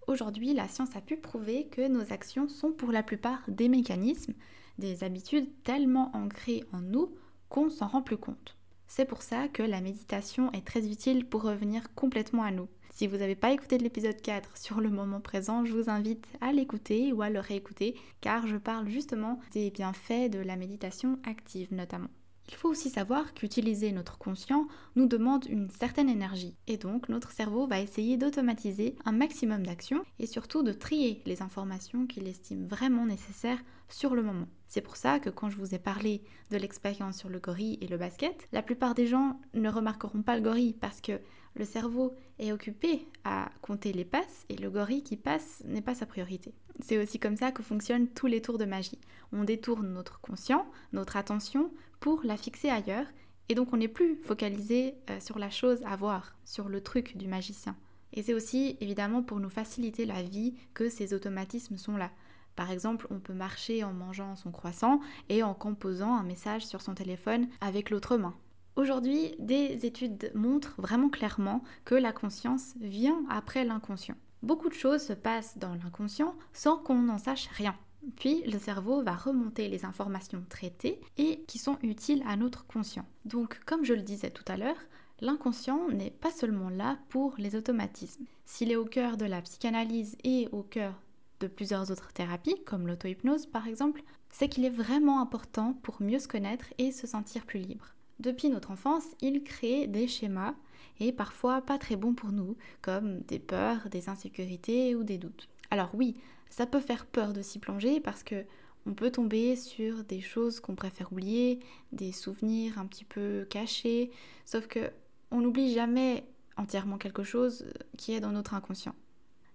Aujourd'hui, 0.08 0.53
la 0.53 0.67
science 0.67 0.96
a 0.96 1.01
pu 1.01 1.17
prouver 1.17 1.67
que 1.67 1.88
nos 1.88 2.13
actions 2.13 2.48
sont 2.48 2.72
pour 2.72 2.91
la 2.91 3.03
plupart 3.03 3.41
des 3.50 3.67
mécanismes, 3.67 4.34
des 4.77 5.03
habitudes 5.03 5.50
tellement 5.63 6.12
ancrées 6.15 6.63
en 6.72 6.79
nous 6.79 7.13
qu'on 7.50 7.70
s'en 7.70 7.88
rend 7.88 8.01
plus 8.01 8.17
compte. 8.17 8.56
C'est 8.88 9.06
pour 9.06 9.22
ça 9.22 9.50
que 9.50 9.63
la 9.63 9.82
méditation 9.82 10.51
est 10.53 10.65
très 10.65 10.88
utile 10.88 11.25
pour 11.25 11.41
revenir 11.41 11.94
complètement 11.94 12.44
à 12.44 12.51
nous. 12.51 12.70
Si 12.89 13.06
vous 13.06 13.17
n'avez 13.17 13.36
pas 13.36 13.51
écouté 13.51 13.77
l'épisode 13.77 14.20
4 14.22 14.58
sur 14.58 14.79
le 14.79 14.89
moment 14.89 15.20
présent, 15.20 15.65
je 15.65 15.74
vous 15.74 15.89
invite 15.89 16.25
à 16.41 16.51
l'écouter 16.51 17.12
ou 17.12 17.22
à 17.22 17.29
le 17.29 17.39
réécouter 17.39 17.96
car 18.22 18.48
je 18.48 18.58
parle 18.58 18.89
justement 18.89 19.39
des 19.51 19.70
bienfaits 19.72 20.32
de 20.32 20.39
la 20.39 20.56
méditation 20.56 21.20
active 21.25 21.74
notamment. 21.74 22.10
Il 22.50 22.56
faut 22.56 22.70
aussi 22.70 22.89
savoir 22.89 23.34
qu'utiliser 23.34 23.92
notre 23.92 24.18
conscient 24.18 24.68
nous 24.96 25.06
demande 25.06 25.46
une 25.48 25.70
certaine 25.70 26.10
énergie 26.10 26.56
et 26.68 26.77
donc 26.77 27.10
notre 27.10 27.32
cerveau 27.32 27.68
va 27.68 27.82
essayer 27.82 28.18
d'automatiser 28.18 28.96
un 29.06 29.12
maximum 29.12 29.66
d'actions 29.66 30.04
et 30.20 30.27
surtout 30.27 30.63
de 30.63 30.72
trier 30.72 31.22
les 31.25 31.42
informations 31.42 32.08
qu'il 32.08 32.27
estime 32.27 32.66
vraiment 32.66 33.06
nécessaires 33.06 33.60
sur 33.89 34.16
le 34.16 34.24
moment. 34.24 34.48
C'est 34.68 34.82
pour 34.82 34.96
ça 34.96 35.20
que 35.20 35.30
quand 35.30 35.50
je 35.50 35.58
vous 35.58 35.75
ai 35.75 35.80
parlé 35.80 36.22
de 36.51 36.58
l'expérience 36.58 37.18
sur 37.18 37.30
le 37.30 37.39
gorille 37.39 37.77
et 37.82 37.88
le 37.88 37.98
basket, 37.98 38.48
la 38.51 38.62
plupart 38.62 38.94
des 38.94 39.08
gens 39.08 39.39
ne 39.54 39.70
remarqueront 39.70 40.22
pas 40.22 40.36
le 40.36 40.42
gorille 40.42 40.74
parce 40.74 41.01
que 41.01 41.20
le 41.56 41.66
cerveau 41.66 42.16
est 42.38 42.51
occupé 42.51 43.08
à 43.24 43.50
compter 43.62 43.92
les 43.92 44.06
passes 44.06 44.46
et 44.50 44.58
le 44.58 44.70
gorille 44.70 45.04
qui 45.04 45.18
passe 45.18 45.63
n'est 45.66 45.82
pas 45.82 45.96
sa 45.96 46.06
priorité. 46.06 46.54
C'est 46.82 47.01
aussi 47.01 47.20
comme 47.20 47.38
ça 47.38 47.51
que 47.51 47.63
fonctionnent 47.63 48.08
tous 48.08 48.27
les 48.27 48.42
tours 48.42 48.60
de 48.60 48.66
magie. 48.66 49.00
On 49.32 49.44
détourne 49.44 49.92
notre 49.92 50.22
conscient, 50.22 50.68
notre 50.94 51.18
attention 51.18 51.72
pour 52.00 52.22
la 52.24 52.38
fixer 52.38 52.70
ailleurs 52.70 53.06
et 53.50 53.56
donc 53.56 53.74
on 53.74 53.77
n'est 53.77 53.88
plus 53.88 54.16
focalisé 54.18 54.96
euh, 55.10 55.20
sur 55.20 55.39
la 55.39 55.50
chose 55.50 55.84
à 55.86 55.96
voir, 55.96 56.36
sur 56.44 56.70
le 56.70 56.82
truc 56.82 57.18
du 57.18 57.27
magicien. 57.27 57.75
Et 58.13 58.24
c'est 58.24 58.34
aussi 58.34 58.77
évidemment 58.82 59.24
pour 59.24 59.39
nous 59.39 59.50
faciliter 59.50 60.06
la 60.06 60.22
vie 60.24 60.56
que 60.74 60.89
ces 60.89 61.13
automatismes 61.13 61.77
sont 61.77 61.98
là. 61.98 62.12
Par 62.56 62.72
exemple, 62.72 63.08
on 63.12 63.20
peut 63.20 63.34
marcher 63.34 63.84
en 63.84 63.94
mangeant 63.94 64.36
son 64.36 64.51
croissant 64.51 65.00
et 65.30 65.44
en 65.44 65.54
composant 65.54 66.16
un 66.16 66.24
message 66.24 66.66
sur 66.66 66.82
son 66.82 66.96
téléphone 66.96 67.48
avec 67.62 67.89
l'autre 67.89 68.18
main. 68.18 68.36
Aujourd'hui, 68.75 69.36
des 69.39 69.86
études 69.86 70.32
montrent 70.34 70.75
vraiment 70.82 71.10
clairement 71.10 71.63
que 71.86 71.96
la 71.96 72.13
conscience 72.13 72.74
vient 72.80 73.24
après 73.30 73.63
l'inconscient. 73.63 74.16
Beaucoup 74.44 74.70
de 74.70 74.74
choses 74.74 75.01
se 75.01 75.13
passent 75.13 75.58
dans 75.58 75.74
l'inconscient 75.75 76.36
sans 76.54 76.77
qu'on 76.77 77.01
n'en 77.04 77.18
sache 77.18 77.48
rien. 77.48 77.75
Puis 78.16 78.42
le 78.44 78.58
cerveau 78.60 79.04
va 79.04 79.16
remonter 79.16 79.68
les 79.68 79.86
informations 79.86 80.44
traitées 80.50 81.00
et 81.18 81.44
qui 81.48 81.58
sont 81.58 81.78
utiles 81.82 82.24
à 82.28 82.36
notre 82.36 82.66
conscient. 82.66 83.06
Donc 83.26 83.60
comme 83.66 83.84
je 83.84 83.94
le 83.94 84.02
disais 84.02 84.32
tout 84.32 84.46
à 84.48 84.58
l'heure, 84.58 84.78
l'inconscient 85.20 85.90
n'est 85.90 86.12
pas 86.12 86.32
seulement 86.32 86.70
là 86.70 86.98
pour 87.10 87.36
les 87.38 87.56
automatismes. 87.56 88.26
S'il 88.46 88.72
est 88.72 88.76
au 88.76 88.86
cœur 88.86 89.18
de 89.18 89.26
la 89.26 89.42
psychanalyse 89.42 90.18
et 90.24 90.48
au 90.52 90.64
cœur 90.64 90.94
de 91.40 91.48
plusieurs 91.48 91.92
autres 91.92 92.14
thérapies, 92.14 92.56
comme 92.66 92.88
l'auto-hypnose 92.88 93.46
par 93.46 93.68
exemple, 93.68 94.04
c'est 94.30 94.50
qu'il 94.50 94.66
est 94.66 94.70
vraiment 94.70 95.22
important 95.22 95.74
pour 95.84 96.02
mieux 96.02 96.20
se 96.20 96.28
connaître 96.28 96.74
et 96.78 96.92
se 96.92 97.08
sentir 97.08 97.46
plus 97.46 97.60
libre. 97.60 97.94
Depuis 98.20 98.50
notre 98.50 98.72
enfance, 98.72 99.06
il 99.22 99.44
crée 99.44 99.86
des 99.86 100.08
schémas 100.08 100.56
et 101.00 101.12
parfois 101.12 101.62
pas 101.62 101.78
très 101.78 101.96
bons 101.96 102.14
pour 102.14 102.32
nous, 102.32 102.56
comme 102.82 103.20
des 103.22 103.40
peurs, 103.40 103.90
des 103.90 104.10
insécurités 104.10 104.96
ou 104.96 105.04
des 105.04 105.20
doutes. 105.20 105.48
Alors 105.70 105.92
oui, 105.94 106.16
ça 106.50 106.66
peut 106.66 106.80
faire 106.80 107.06
peur 107.06 107.34
de 107.34 107.42
s'y 107.42 107.60
plonger 107.60 108.00
parce 108.00 108.24
que 108.24 108.46
on 108.86 108.94
peut 108.94 109.12
tomber 109.12 109.58
sur 109.58 110.06
des 110.06 110.22
choses 110.22 110.62
qu'on 110.62 110.75
préfère 110.75 111.12
oublier, 111.12 111.60
des 111.92 112.13
souvenirs 112.13 112.80
un 112.80 112.86
petit 112.86 113.04
peu 113.04 113.46
cachés, 113.50 114.12
sauf 114.46 114.68
que 114.68 114.92
on 115.30 115.42
n'oublie 115.42 115.74
jamais 115.74 116.24
entièrement 116.56 116.98
quelque 116.98 117.24
chose 117.24 117.66
qui 117.98 118.13
est 118.13 118.22
dans 118.22 118.32
notre 118.32 118.54
inconscient. 118.54 118.96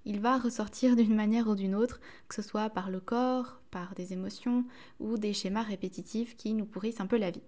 Il 0.04 0.20
va 0.20 0.36
ressortir 0.38 0.96
d'une 0.96 1.14
manière 1.14 1.48
ou 1.48 1.54
d'une 1.54 1.74
autre, 1.74 2.00
que 2.28 2.34
ce 2.34 2.42
soit 2.42 2.68
par 2.70 2.90
le 2.90 3.00
corps, 3.00 3.60
par 3.70 3.94
des 3.94 4.12
émotions 4.12 4.64
ou 5.00 5.16
des 5.16 5.32
schémas 5.32 5.62
répétitifs 5.62 6.36
qui 6.36 6.52
nous 6.52 6.66
pourrissent 6.66 7.00
un 7.00 7.06
peu 7.06 7.16
la 7.16 7.30
vie. 7.30 7.42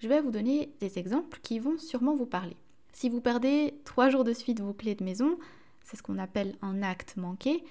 Je 0.00 0.08
vais 0.08 0.20
vous 0.20 0.30
donner 0.30 0.72
des 0.80 0.98
exemples 0.98 1.40
qui 1.42 1.58
vont 1.58 1.78
sûrement 1.78 2.14
vous 2.14 2.26
parler. 2.26 2.56
Si 2.92 3.08
vous 3.08 3.20
perdez 3.20 3.74
trois 3.84 4.08
jours 4.10 4.24
de 4.24 4.32
suite 4.32 4.60
vos 4.60 4.72
clés 4.72 4.94
de 4.94 5.04
maison, 5.04 5.38
c'est 5.82 5.96
ce 5.96 6.02
qu'on 6.02 6.18
appelle 6.18 6.56
un 6.62 6.82
acte 6.82 7.16
manqué, 7.16 7.62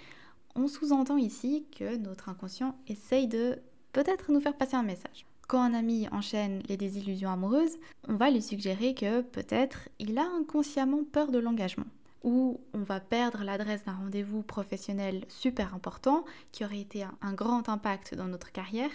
on 0.59 0.67
sous-entend 0.67 1.17
ici 1.17 1.65
que 1.77 1.95
notre 1.95 2.27
inconscient 2.27 2.75
essaye 2.87 3.27
de 3.27 3.59
peut-être 3.93 4.31
nous 4.31 4.41
faire 4.41 4.57
passer 4.57 4.75
un 4.75 4.83
message. 4.83 5.25
Quand 5.47 5.61
un 5.61 5.73
ami 5.73 6.07
enchaîne 6.11 6.61
les 6.67 6.75
désillusions 6.75 7.31
amoureuses, 7.31 7.77
on 8.07 8.15
va 8.15 8.29
lui 8.29 8.41
suggérer 8.41 8.93
que 8.93 9.21
peut-être 9.21 9.87
il 9.99 10.17
a 10.19 10.27
inconsciemment 10.37 11.03
peur 11.05 11.31
de 11.31 11.39
l'engagement. 11.39 11.87
Ou 12.23 12.59
on 12.73 12.83
va 12.83 12.99
perdre 12.99 13.43
l'adresse 13.43 13.85
d'un 13.85 13.93
rendez-vous 13.93 14.43
professionnel 14.43 15.23
super 15.29 15.73
important 15.73 16.25
qui 16.51 16.65
aurait 16.65 16.81
été 16.81 17.05
un 17.21 17.33
grand 17.33 17.69
impact 17.69 18.13
dans 18.13 18.27
notre 18.27 18.51
carrière, 18.51 18.91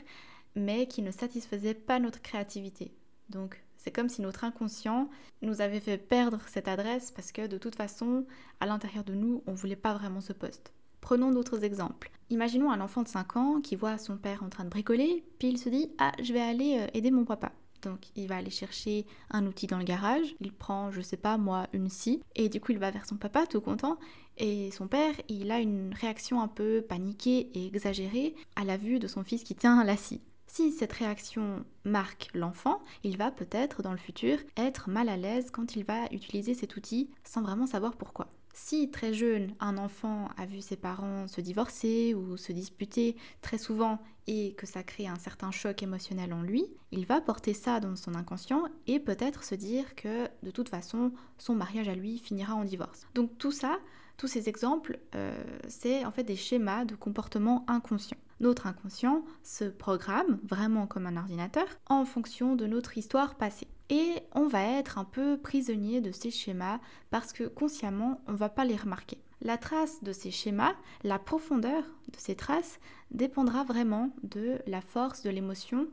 mais 0.55 0.87
qui 0.87 1.01
ne 1.01 1.11
satisfaisait 1.11 1.75
pas 1.75 1.99
notre 1.99 2.21
créativité. 2.21 2.93
Donc 3.31 3.65
c'est 3.79 3.91
comme 3.91 4.11
si 4.11 4.21
notre 4.21 4.45
inconscient 4.45 5.09
nous 5.41 5.63
avait 5.63 5.81
fait 5.81 5.97
perdre 5.97 6.41
cette 6.47 6.69
adresse 6.69 7.11
parce 7.11 7.33
que 7.33 7.47
de 7.47 7.57
toute 7.57 7.75
façon, 7.75 8.27
à 8.61 8.67
l'intérieur 8.67 9.05
de 9.05 9.15
nous, 9.15 9.43
on 9.47 9.53
ne 9.53 9.57
voulait 9.57 9.77
pas 9.77 9.95
vraiment 9.95 10.21
ce 10.21 10.35
poste. 10.35 10.75
Prenons 11.05 11.33
d'autres 11.33 11.65
exemples. 11.65 12.11
Imaginons 12.31 12.71
un 12.71 12.81
enfant 12.81 13.03
de 13.03 13.09
5 13.09 13.37
ans 13.37 13.61
qui 13.61 13.77
voit 13.77 13.99
son 13.99 14.17
père 14.17 14.43
en 14.43 14.49
train 14.49 14.65
de 14.65 14.71
bricoler, 14.71 15.23
puis 15.39 15.49
il 15.49 15.59
se 15.59 15.69
dit 15.69 15.91
Ah, 15.99 16.13
je 16.23 16.33
vais 16.33 16.41
aller 16.41 16.79
euh, 16.79 16.87
aider 16.95 17.11
mon 17.11 17.27
papa. 17.27 17.53
Donc 17.83 18.07
il 18.17 18.27
va 18.27 18.39
aller 18.39 18.49
chercher 18.49 19.05
un 19.29 19.45
outil 19.45 19.67
dans 19.67 19.77
le 19.77 19.85
garage, 19.85 20.35
il 20.41 20.51
prend, 20.51 20.91
je 20.91 21.03
sais 21.03 21.19
pas 21.19 21.37
moi, 21.37 21.67
une 21.75 21.91
scie, 21.91 22.23
et 22.37 22.49
du 22.49 22.59
coup 22.59 22.73
il 22.73 22.79
va 22.79 22.91
vers 22.91 23.05
son 23.05 23.17
papa 23.17 23.47
tout 23.47 23.61
content, 23.61 23.99
et 24.39 24.71
son 24.71 24.89
père, 24.89 25.13
il 25.29 25.51
a 25.51 25.61
une 25.61 25.93
réaction 25.93 26.41
un 26.41 26.49
peu 26.49 26.81
paniquée 26.81 27.51
et 27.53 27.67
exagérée 27.67 28.35
à 28.57 28.65
la 28.65 28.79
vue 28.79 28.99
de 28.99 29.07
son 29.07 29.25
fils 29.25 29.45
qui 29.45 29.55
tient 29.55 29.85
la 29.85 29.99
scie. 29.99 30.23
Si 30.47 30.73
cette 30.73 30.95
réaction 30.95 31.67
marque 31.85 32.31
l'enfant, 32.33 32.81
il 33.03 33.19
va 33.19 33.31
peut-être 33.31 33.83
dans 33.83 33.93
le 33.93 33.99
futur 33.99 34.39
être 34.57 34.89
mal 34.89 35.11
à 35.11 35.19
l'aise 35.19 35.51
quand 35.51 35.77
il 35.77 35.85
va 35.85 36.07
utiliser 36.13 36.55
cet 36.55 36.77
outil 36.79 37.11
sans 37.25 37.43
vraiment 37.43 37.67
savoir 37.67 37.95
pourquoi. 37.95 38.31
Si 38.57 38.89
très 38.89 39.13
jeune, 39.13 39.53
un 39.59 39.77
enfant 39.79 40.29
a 40.37 40.47
vu 40.47 40.61
ses 40.61 40.77
parents 40.77 41.27
se 41.27 41.41
divorcer 41.41 42.15
ou 42.15 42.37
se 42.37 42.53
disputer 42.53 43.17
très 43.43 43.59
souvent 43.59 43.99
et 44.29 44.55
que 44.55 44.65
ça 44.65 44.85
crée 44.85 45.09
un 45.09 45.19
certain 45.19 45.51
choc 45.51 45.83
émotionnel 45.83 46.33
en 46.33 46.41
lui, 46.41 46.65
il 46.93 47.05
va 47.05 47.21
porter 47.21 47.53
ça 47.53 47.81
dans 47.81 47.97
son 47.97 48.15
inconscient 48.15 48.63
et 48.87 49.01
peut-être 49.01 49.43
se 49.43 49.57
dire 49.57 49.97
que 49.97 50.29
de 50.45 50.53
toute 50.53 50.69
façon, 50.69 51.13
son 51.37 51.57
mariage 51.57 51.89
à 51.89 51.97
lui 51.97 52.19
finira 52.19 52.55
en 52.55 52.65
divorce. 52.65 53.09
Donc 53.17 53.37
tout 53.39 53.51
ça, 53.51 53.81
tous 54.17 54.29
ces 54.29 54.49
exemples, 54.49 55.01
euh, 55.17 55.35
c'est 55.67 56.05
en 56.05 56.13
fait 56.13 56.23
des 56.23 56.37
schémas 56.37 56.85
de 56.85 56.95
comportement 56.95 57.65
inconscient. 57.67 58.19
Notre 58.39 58.69
inconscient 58.69 59.25
se 59.43 59.65
programme 59.65 60.39
vraiment 60.45 60.87
comme 60.87 61.07
un 61.07 61.17
ordinateur 61.17 61.67
en 61.87 62.05
fonction 62.05 62.55
de 62.55 62.67
notre 62.67 62.97
histoire 62.99 63.35
passée. 63.35 63.67
Et 63.91 64.15
on 64.33 64.47
va 64.47 64.63
être 64.63 64.99
un 64.99 65.05
peu 65.05 65.37
prisonnier 65.37 66.01
de 66.01 66.11
ces 66.11 66.31
schémas 66.31 66.81
parce 67.11 67.33
que 67.33 67.45
consciemment, 67.45 68.21
on 68.27 68.33
ne 68.33 68.37
va 68.37 68.49
pas 68.49 68.65
les 68.65 68.77
remarquer. 68.77 69.19
La 69.43 69.59
trace 69.59 70.03
de 70.03 70.13
ces 70.13 70.31
schémas, 70.31 70.75
la 71.03 71.19
profondeur 71.19 71.83
de 71.83 72.19
ces 72.19 72.35
traces 72.35 72.81
dépendra 73.11 73.63
vraiment 73.63 74.11
de 74.23 74.59
la 74.67 74.81
force 74.81 75.23
de 75.23 75.31
l'émotion, 75.31 75.87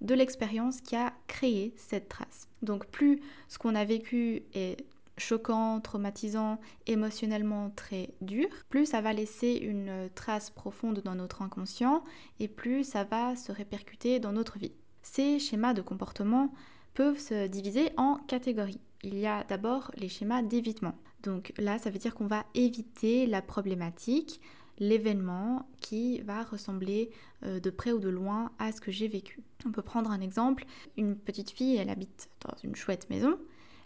de 0.00 0.14
l'expérience 0.14 0.80
qui 0.80 0.96
a 0.96 1.12
créé 1.28 1.72
cette 1.76 2.08
trace. 2.08 2.48
Donc 2.62 2.86
plus 2.86 3.20
ce 3.48 3.58
qu'on 3.58 3.76
a 3.76 3.84
vécu 3.84 4.42
est 4.54 4.84
choquant, 5.18 5.80
traumatisant, 5.80 6.60
émotionnellement 6.86 7.70
très 7.70 8.10
dur, 8.20 8.48
plus 8.68 8.86
ça 8.86 9.00
va 9.00 9.12
laisser 9.12 9.52
une 9.52 10.10
trace 10.14 10.50
profonde 10.50 11.00
dans 11.04 11.14
notre 11.14 11.42
inconscient 11.42 12.02
et 12.40 12.48
plus 12.48 12.84
ça 12.84 13.04
va 13.04 13.36
se 13.36 13.52
répercuter 13.52 14.18
dans 14.18 14.32
notre 14.32 14.58
vie. 14.58 14.72
Ces 15.02 15.38
schémas 15.38 15.74
de 15.74 15.80
comportement 15.80 16.52
peuvent 16.96 17.20
se 17.20 17.46
diviser 17.46 17.90
en 17.96 18.16
catégories. 18.26 18.80
Il 19.04 19.16
y 19.18 19.26
a 19.26 19.44
d'abord 19.44 19.92
les 19.96 20.08
schémas 20.08 20.42
d'évitement. 20.42 20.96
Donc 21.22 21.52
là, 21.58 21.78
ça 21.78 21.90
veut 21.90 21.98
dire 21.98 22.14
qu'on 22.14 22.26
va 22.26 22.44
éviter 22.54 23.26
la 23.26 23.42
problématique, 23.42 24.40
l'événement 24.78 25.68
qui 25.80 26.20
va 26.22 26.42
ressembler 26.42 27.10
euh, 27.44 27.60
de 27.60 27.70
près 27.70 27.92
ou 27.92 27.98
de 28.00 28.08
loin 28.08 28.50
à 28.58 28.72
ce 28.72 28.80
que 28.80 28.90
j'ai 28.90 29.08
vécu. 29.08 29.42
On 29.66 29.72
peut 29.72 29.82
prendre 29.82 30.10
un 30.10 30.20
exemple. 30.20 30.64
Une 30.96 31.16
petite 31.16 31.50
fille, 31.50 31.76
elle 31.76 31.90
habite 31.90 32.30
dans 32.40 32.56
une 32.64 32.74
chouette 32.74 33.08
maison. 33.10 33.38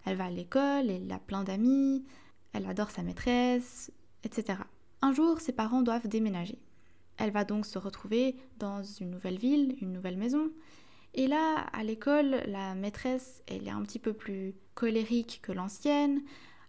Elle 0.06 0.16
va 0.16 0.26
à 0.26 0.30
l'école, 0.30 0.88
elle 0.88 1.10
a 1.12 1.18
plein 1.18 1.44
d'amis, 1.44 2.04
elle 2.52 2.66
adore 2.66 2.90
sa 2.90 3.02
maîtresse, 3.02 3.92
etc. 4.22 4.60
Un 5.02 5.12
jour, 5.12 5.40
ses 5.40 5.52
parents 5.52 5.82
doivent 5.82 6.08
déménager. 6.08 6.58
Elle 7.16 7.32
va 7.32 7.44
donc 7.44 7.66
se 7.66 7.78
retrouver 7.78 8.36
dans 8.58 8.82
une 8.82 9.10
nouvelle 9.10 9.36
ville, 9.36 9.76
une 9.82 9.92
nouvelle 9.92 10.16
maison. 10.16 10.50
Et 11.14 11.26
là, 11.26 11.66
à 11.72 11.82
l'école, 11.82 12.42
la 12.46 12.74
maîtresse, 12.74 13.42
elle 13.46 13.66
est 13.66 13.72
un 13.72 13.82
petit 13.82 13.98
peu 13.98 14.12
plus 14.12 14.54
colérique 14.74 15.40
que 15.42 15.52
l'ancienne. 15.52 16.22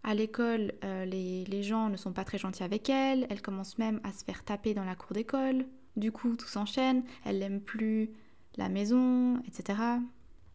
À 0.04 0.16
l'école, 0.16 0.74
euh, 0.84 1.06
les, 1.06 1.46
les, 1.46 1.62
gens 1.64 1.90
ne 1.90 1.98
sont 1.98 2.12
pas 2.12 2.24
très 2.24 2.40
gentils 2.40 2.64
avec 2.64 2.90
elle. 2.90 3.28
Elle 3.30 3.42
commence 3.42 3.78
même 3.78 4.00
à 4.04 4.12
se 4.12 4.24
faire 4.24 4.44
taper 4.44 4.74
dans 4.74 4.84
la 4.84 4.96
cour 4.96 5.14
d'école. 5.14 5.66
Du 5.96 6.12
coup, 6.12 6.36
tout 6.36 6.48
s'enchaîne. 6.48 7.04
Elle 7.24 7.40
n'aime 7.40 7.62
plus 7.62 8.10
la 8.58 8.68
maison, 8.68 9.42
etc. 9.48 9.80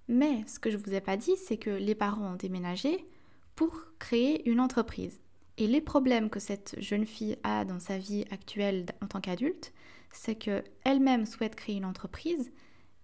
Mais 0.09 0.45
ce 0.47 0.59
que 0.59 0.71
je 0.71 0.77
ne 0.77 0.83
vous 0.83 0.95
ai 0.95 1.01
pas 1.01 1.17
dit, 1.17 1.37
c'est 1.37 1.57
que 1.57 1.71
les 1.71 1.95
parents 1.95 2.33
ont 2.33 2.37
déménagé 2.37 3.05
pour 3.55 3.73
créer 3.99 4.49
une 4.49 4.61
entreprise. 4.61 5.21
Et 5.59 5.67
les 5.67 5.81
problèmes 5.81 6.29
que 6.29 6.41
cette 6.41 6.77
jeune 6.79 7.07
fille 7.07 7.39
a 7.43 7.65
dans 7.65 7.81
sa 7.81 7.99
vie 7.99 8.25
actuelle 8.31 8.87
en 9.03 9.07
tant 9.07 9.21
qu'adulte, 9.21 9.73
c'est 10.13 10.35
qu'elle-même 10.35 11.25
souhaite 11.25 11.57
créer 11.57 11.77
une 11.77 11.85
entreprise 11.85 12.51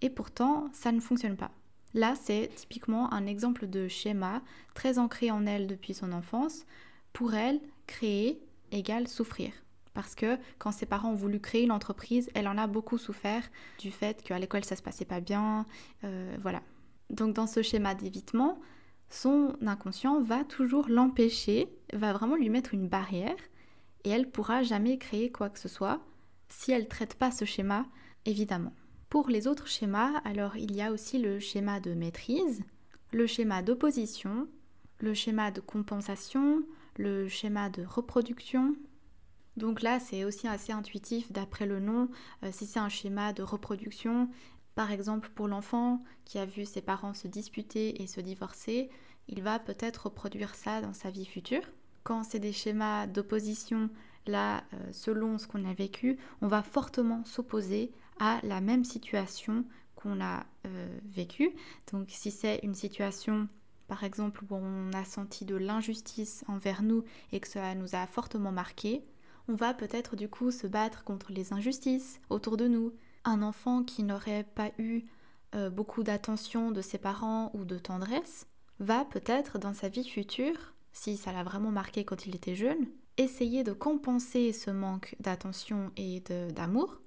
et 0.02 0.10
pourtant 0.10 0.68
ça 0.72 0.92
ne 0.92 1.00
fonctionne 1.00 1.36
pas. 1.36 1.50
Là, 1.94 2.14
c'est 2.20 2.50
typiquement 2.54 3.12
un 3.12 3.26
exemple 3.26 3.66
de 3.66 3.86
schéma 3.86 4.42
très 4.74 4.98
ancré 4.98 5.30
en 5.30 5.46
elle 5.46 5.66
depuis 5.66 5.94
son 5.94 6.12
enfance. 6.12 6.64
Pour 7.12 7.34
elle, 7.34 7.60
créer 7.86 8.42
égale 8.70 9.08
souffrir. 9.08 9.52
Parce 9.92 10.14
que 10.14 10.38
quand 10.58 10.72
ses 10.72 10.86
parents 10.86 11.10
ont 11.10 11.14
voulu 11.14 11.38
créer 11.38 11.64
une 11.64 11.72
entreprise, 11.72 12.30
elle 12.34 12.48
en 12.48 12.56
a 12.56 12.66
beaucoup 12.66 12.96
souffert 12.96 13.42
du 13.78 13.90
fait 13.90 14.22
qu'à 14.22 14.38
l'école 14.38 14.64
ça 14.64 14.76
se 14.76 14.82
passait 14.82 15.04
pas 15.04 15.20
bien. 15.20 15.66
Euh, 16.04 16.34
voilà. 16.40 16.62
Donc 17.10 17.34
dans 17.34 17.46
ce 17.46 17.60
schéma 17.60 17.94
d'évitement, 17.94 18.58
son 19.10 19.54
inconscient 19.60 20.22
va 20.22 20.44
toujours 20.44 20.88
l'empêcher, 20.88 21.68
va 21.92 22.14
vraiment 22.14 22.36
lui 22.36 22.48
mettre 22.48 22.72
une 22.72 22.88
barrière 22.88 23.36
et 24.04 24.10
elle 24.10 24.30
pourra 24.30 24.62
jamais 24.62 24.96
créer 24.96 25.30
quoi 25.30 25.50
que 25.50 25.58
ce 25.58 25.68
soit 25.68 26.00
si 26.48 26.72
elle 26.72 26.84
ne 26.84 26.88
traite 26.88 27.14
pas 27.14 27.30
ce 27.30 27.44
schéma, 27.44 27.84
évidemment. 28.24 28.72
Pour 29.12 29.28
les 29.28 29.46
autres 29.46 29.68
schémas, 29.68 30.22
alors 30.24 30.56
il 30.56 30.74
y 30.74 30.80
a 30.80 30.90
aussi 30.90 31.18
le 31.18 31.38
schéma 31.38 31.80
de 31.80 31.92
maîtrise, 31.92 32.62
le 33.12 33.26
schéma 33.26 33.60
d'opposition, 33.60 34.48
le 35.00 35.12
schéma 35.12 35.50
de 35.50 35.60
compensation, 35.60 36.62
le 36.96 37.28
schéma 37.28 37.68
de 37.68 37.84
reproduction. 37.84 38.74
Donc 39.58 39.82
là, 39.82 40.00
c'est 40.00 40.24
aussi 40.24 40.48
assez 40.48 40.72
intuitif 40.72 41.30
d'après 41.30 41.66
le 41.66 41.78
nom. 41.78 42.08
Euh, 42.42 42.48
si 42.52 42.64
c'est 42.64 42.78
un 42.78 42.88
schéma 42.88 43.34
de 43.34 43.42
reproduction, 43.42 44.30
par 44.74 44.90
exemple, 44.90 45.28
pour 45.34 45.46
l'enfant 45.46 46.02
qui 46.24 46.38
a 46.38 46.46
vu 46.46 46.64
ses 46.64 46.80
parents 46.80 47.12
se 47.12 47.28
disputer 47.28 48.00
et 48.00 48.06
se 48.06 48.22
divorcer, 48.22 48.88
il 49.28 49.42
va 49.42 49.58
peut-être 49.58 50.06
reproduire 50.06 50.54
ça 50.54 50.80
dans 50.80 50.94
sa 50.94 51.10
vie 51.10 51.26
future. 51.26 51.64
Quand 52.02 52.24
c'est 52.24 52.40
des 52.40 52.54
schémas 52.54 53.06
d'opposition, 53.08 53.90
là, 54.26 54.64
euh, 54.72 54.78
selon 54.90 55.36
ce 55.36 55.46
qu'on 55.46 55.68
a 55.68 55.74
vécu, 55.74 56.16
on 56.40 56.48
va 56.48 56.62
fortement 56.62 57.26
s'opposer 57.26 57.92
la 58.42 58.60
même 58.60 58.84
situation 58.84 59.64
qu'on 59.94 60.20
a 60.20 60.44
euh, 60.66 60.98
vécue. 61.04 61.50
Donc 61.92 62.06
si 62.08 62.30
c'est 62.30 62.60
une 62.62 62.74
situation, 62.74 63.48
par 63.88 64.04
exemple, 64.04 64.44
où 64.44 64.54
on 64.54 64.92
a 64.92 65.04
senti 65.04 65.44
de 65.44 65.56
l'injustice 65.56 66.44
envers 66.48 66.82
nous 66.82 67.04
et 67.32 67.40
que 67.40 67.48
ça 67.48 67.74
nous 67.74 67.94
a 67.94 68.06
fortement 68.06 68.52
marqué, 68.52 69.04
on 69.48 69.54
va 69.54 69.74
peut-être 69.74 70.16
du 70.16 70.28
coup 70.28 70.50
se 70.50 70.66
battre 70.66 71.04
contre 71.04 71.32
les 71.32 71.52
injustices 71.52 72.20
autour 72.30 72.56
de 72.56 72.68
nous. 72.68 72.92
Un 73.24 73.42
enfant 73.42 73.82
qui 73.82 74.02
n'aurait 74.02 74.46
pas 74.54 74.70
eu 74.78 75.02
euh, 75.54 75.70
beaucoup 75.70 76.02
d'attention 76.02 76.70
de 76.70 76.80
ses 76.80 76.98
parents 76.98 77.50
ou 77.54 77.64
de 77.64 77.78
tendresse 77.78 78.46
va 78.78 79.04
peut-être 79.04 79.58
dans 79.58 79.74
sa 79.74 79.88
vie 79.88 80.08
future, 80.08 80.74
si 80.92 81.16
ça 81.16 81.32
l'a 81.32 81.44
vraiment 81.44 81.70
marqué 81.70 82.04
quand 82.04 82.26
il 82.26 82.34
était 82.34 82.56
jeune, 82.56 82.86
essayer 83.16 83.62
de 83.62 83.72
compenser 83.72 84.52
ce 84.52 84.70
manque 84.70 85.14
d'attention 85.20 85.92
et 85.96 86.20
d'amour 86.54 87.01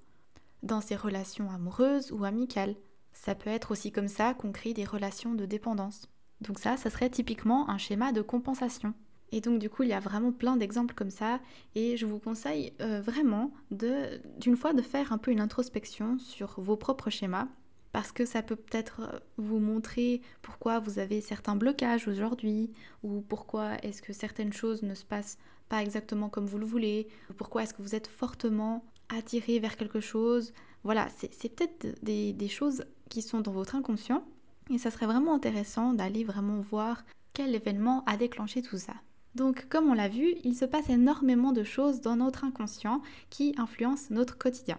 dans 0.66 0.80
ses 0.80 0.96
relations 0.96 1.50
amoureuses 1.50 2.12
ou 2.12 2.24
amicales. 2.24 2.76
Ça 3.12 3.34
peut 3.34 3.50
être 3.50 3.70
aussi 3.70 3.92
comme 3.92 4.08
ça 4.08 4.34
qu'on 4.34 4.52
crée 4.52 4.74
des 4.74 4.84
relations 4.84 5.34
de 5.34 5.46
dépendance. 5.46 6.08
Donc 6.40 6.58
ça, 6.58 6.76
ça 6.76 6.90
serait 6.90 7.08
typiquement 7.08 7.70
un 7.70 7.78
schéma 7.78 8.12
de 8.12 8.20
compensation. 8.20 8.92
Et 9.32 9.40
donc 9.40 9.58
du 9.58 9.70
coup, 9.70 9.82
il 9.82 9.88
y 9.88 9.94
a 9.94 10.00
vraiment 10.00 10.32
plein 10.32 10.56
d'exemples 10.56 10.94
comme 10.94 11.10
ça 11.10 11.40
et 11.74 11.96
je 11.96 12.06
vous 12.06 12.18
conseille 12.18 12.72
euh, 12.80 13.00
vraiment 13.00 13.52
d'une 13.70 14.56
fois 14.56 14.72
de 14.72 14.82
faire 14.82 15.12
un 15.12 15.18
peu 15.18 15.30
une 15.30 15.40
introspection 15.40 16.18
sur 16.18 16.60
vos 16.60 16.76
propres 16.76 17.10
schémas 17.10 17.48
parce 17.92 18.12
que 18.12 18.24
ça 18.24 18.42
peut 18.42 18.56
peut-être 18.56 19.22
vous 19.36 19.58
montrer 19.58 20.20
pourquoi 20.42 20.78
vous 20.78 20.98
avez 20.98 21.20
certains 21.20 21.56
blocages 21.56 22.06
aujourd'hui 22.06 22.70
ou 23.02 23.22
pourquoi 23.22 23.76
est-ce 23.82 24.02
que 24.02 24.12
certaines 24.12 24.52
choses 24.52 24.82
ne 24.82 24.94
se 24.94 25.04
passent 25.04 25.38
pas 25.68 25.82
exactement 25.82 26.28
comme 26.28 26.46
vous 26.46 26.58
le 26.58 26.66
voulez 26.66 27.08
ou 27.30 27.32
pourquoi 27.32 27.62
est-ce 27.62 27.74
que 27.74 27.82
vous 27.82 27.94
êtes 27.94 28.06
fortement 28.06 28.84
attiré 29.08 29.58
vers 29.58 29.76
quelque 29.76 30.00
chose. 30.00 30.52
Voilà, 30.84 31.08
c'est 31.16 31.54
peut-être 31.54 32.02
des, 32.02 32.32
des 32.32 32.48
choses 32.48 32.84
qui 33.08 33.22
sont 33.22 33.40
dans 33.40 33.52
votre 33.52 33.74
inconscient 33.74 34.24
et 34.70 34.78
ça 34.78 34.90
serait 34.90 35.06
vraiment 35.06 35.34
intéressant 35.34 35.92
d'aller 35.92 36.24
vraiment 36.24 36.60
voir 36.60 37.04
quel 37.32 37.54
événement 37.54 38.02
a 38.06 38.16
déclenché 38.16 38.62
tout 38.62 38.78
ça. 38.78 38.94
Donc 39.34 39.68
comme 39.68 39.90
on 39.90 39.94
l'a 39.94 40.08
vu, 40.08 40.34
il 40.44 40.54
se 40.54 40.64
passe 40.64 40.88
énormément 40.88 41.52
de 41.52 41.62
choses 41.62 42.00
dans 42.00 42.16
notre 42.16 42.44
inconscient 42.44 43.02
qui 43.30 43.54
influencent 43.58 44.06
notre 44.10 44.38
quotidien. 44.38 44.78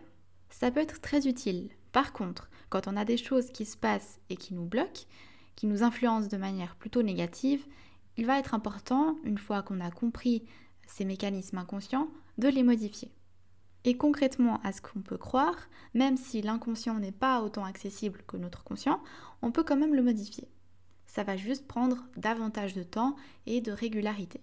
Ça 0.50 0.72
peut 0.72 0.79
être 0.79 1.00
très 1.00 1.27
utile. 1.27 1.69
Par 1.91 2.13
contre, 2.13 2.50
quand 2.69 2.88
on 2.88 2.98
a 2.98 3.05
des 3.05 3.17
choses 3.17 3.51
qui 3.51 3.65
se 3.65 3.77
passent 3.77 4.19
et 4.29 4.36
qui 4.36 4.53
nous 4.53 4.65
bloquent, 4.65 5.05
qui 5.55 5.67
nous 5.67 5.84
influencent 5.84 6.27
de 6.27 6.38
manière 6.38 6.75
plutôt 6.75 7.03
négative, 7.03 7.65
il 8.17 8.25
va 8.25 8.39
être 8.39 8.53
important, 8.53 9.17
une 9.24 9.38
fois 9.38 9.62
qu'on 9.62 9.79
a 9.79 9.91
compris 9.91 10.43
ces 10.88 11.05
mécanismes 11.05 11.60
inconscients, 11.60 12.10
de 12.38 12.48
les 12.48 12.63
modifier. 12.63 13.12
Et 13.84 13.98
concrètement, 13.98 14.60
à 14.63 14.72
ce 14.72 14.81
qu'on 14.81 15.01
peut 15.01 15.17
croire, 15.17 15.55
même 15.93 16.17
si 16.17 16.41
l'inconscient 16.41 17.00
n'est 17.00 17.12
pas 17.12 17.41
autant 17.41 17.63
accessible 17.63 18.22
que 18.27 18.38
notre 18.38 18.63
conscient, 18.63 19.01
on 19.41 19.51
peut 19.51 19.63
quand 19.63 19.77
même 19.77 19.96
le 19.96 20.03
modifier. 20.03 20.48
Ça 21.05 21.24
va 21.24 21.38
juste 21.38 21.67
prendre 21.67 22.05
davantage 22.17 22.74
de 22.74 22.84
temps 22.84 23.15
et 23.46 23.62
de 23.62 23.72
régularité. 23.72 24.41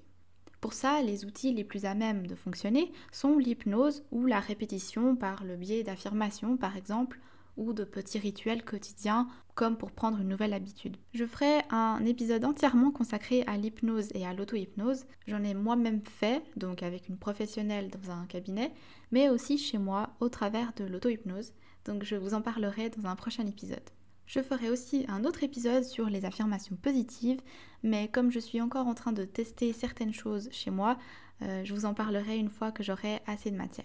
Pour 0.61 0.73
ça, 0.73 1.03
les 1.03 1.27
outils 1.27 1.53
les 1.53 1.63
plus 1.63 1.85
à 1.85 1.95
même 1.95 2.27
de 2.27 2.35
fonctionner 2.35 2.91
sont 3.13 3.37
l'hypnose 3.37 4.03
ou 4.11 4.25
la 4.25 4.41
répétition 4.41 5.15
par 5.15 5.45
le 5.45 5.57
biais 5.57 5.83
d'affirmations 5.83 6.57
par 6.57 6.79
exemple, 6.79 7.21
ou 7.57 7.73
de 7.73 7.85
petits 7.85 8.19
rituels 8.19 8.65
quotidiens 8.65 9.29
comme 9.55 9.77
pour 9.77 9.93
prendre 9.93 10.21
une 10.21 10.29
nouvelle 10.29 10.53
habitude. 10.53 10.97
Je 11.13 11.25
ferai 11.25 11.61
un 11.71 12.05
épisode 12.05 12.45
entièrement 12.45 12.91
consacré 12.91 13.45
à 13.47 13.57
l'hypnose 13.57 14.09
et 14.15 14.27
à 14.27 14.35
l'auto-hypnose. 14.35 15.07
J'en 15.29 15.45
ai 15.45 15.55
moi-même 15.55 16.03
fait, 16.03 16.43
donc 16.57 16.83
avec 16.83 17.09
une 17.09 17.19
professionnelle 17.19 17.91
dans 17.91 18.11
un 18.11 18.27
cabinet, 18.27 18.73
mais 19.13 19.29
aussi 19.29 19.59
chez 19.59 19.79
moi 19.79 20.11
au 20.21 20.29
travers 20.29 20.73
de 20.75 20.85
l'auto-hypnose. 20.85 21.53
Donc 21.85 22.03
je 22.05 22.17
vous 22.17 22.35
en 22.35 22.43
parlerai 22.43 22.91
dans 22.91 23.09
un 23.09 23.17
prochain 23.17 23.47
épisode. 23.47 23.91
Je 24.27 24.41
ferai 24.41 24.71
aussi 24.71 25.05
un 25.09 25.25
autre 25.25 25.45
épisode 25.45 25.85
sur 25.85 26.09
les 26.09 26.25
affirmations 26.25 26.77
positives, 26.77 27.41
mais 27.83 28.09
comme 28.09 28.33
je 28.33 28.39
suis 28.39 28.61
encore 28.61 28.87
en 28.87 28.95
train 28.95 29.13
de 29.13 29.25
tester 29.25 29.73
certaines 29.73 30.15
choses 30.15 30.49
chez 30.51 30.71
moi, 30.71 30.97
euh, 31.43 31.63
je 31.65 31.75
vous 31.75 31.85
en 31.85 31.95
parlerai 31.95 32.39
une 32.39 32.49
fois 32.49 32.73
que 32.73 32.83
j'aurai 32.83 33.21
assez 33.27 33.51
de 33.51 33.57
matière. 33.57 33.85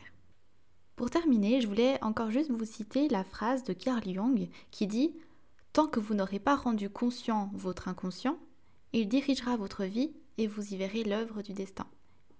Pour 0.99 1.09
terminer, 1.09 1.62
je 1.62 1.67
voulais 1.69 1.97
encore 2.03 2.29
juste 2.29 2.51
vous 2.51 2.65
citer 2.65 3.07
la 3.07 3.23
phrase 3.23 3.63
de 3.63 3.71
Carl 3.71 4.03
Jung 4.05 4.49
qui 4.69 4.85
dit 4.85 5.15
Tant 5.71 5.88
que 5.88 6.01
vous 6.01 6.13
n'aurez 6.13 6.39
pas 6.39 6.57
rendu 6.57 6.89
conscient 6.89 7.49
votre 7.53 7.88
inconscient, 7.88 8.38
il 8.91 9.07
dirigera 9.07 9.55
votre 9.55 9.85
vie 9.85 10.12
et 10.38 10.45
vous 10.45 10.73
y 10.73 10.75
verrez 10.75 11.05
l'œuvre 11.05 11.41
du 11.41 11.53
destin. 11.53 11.88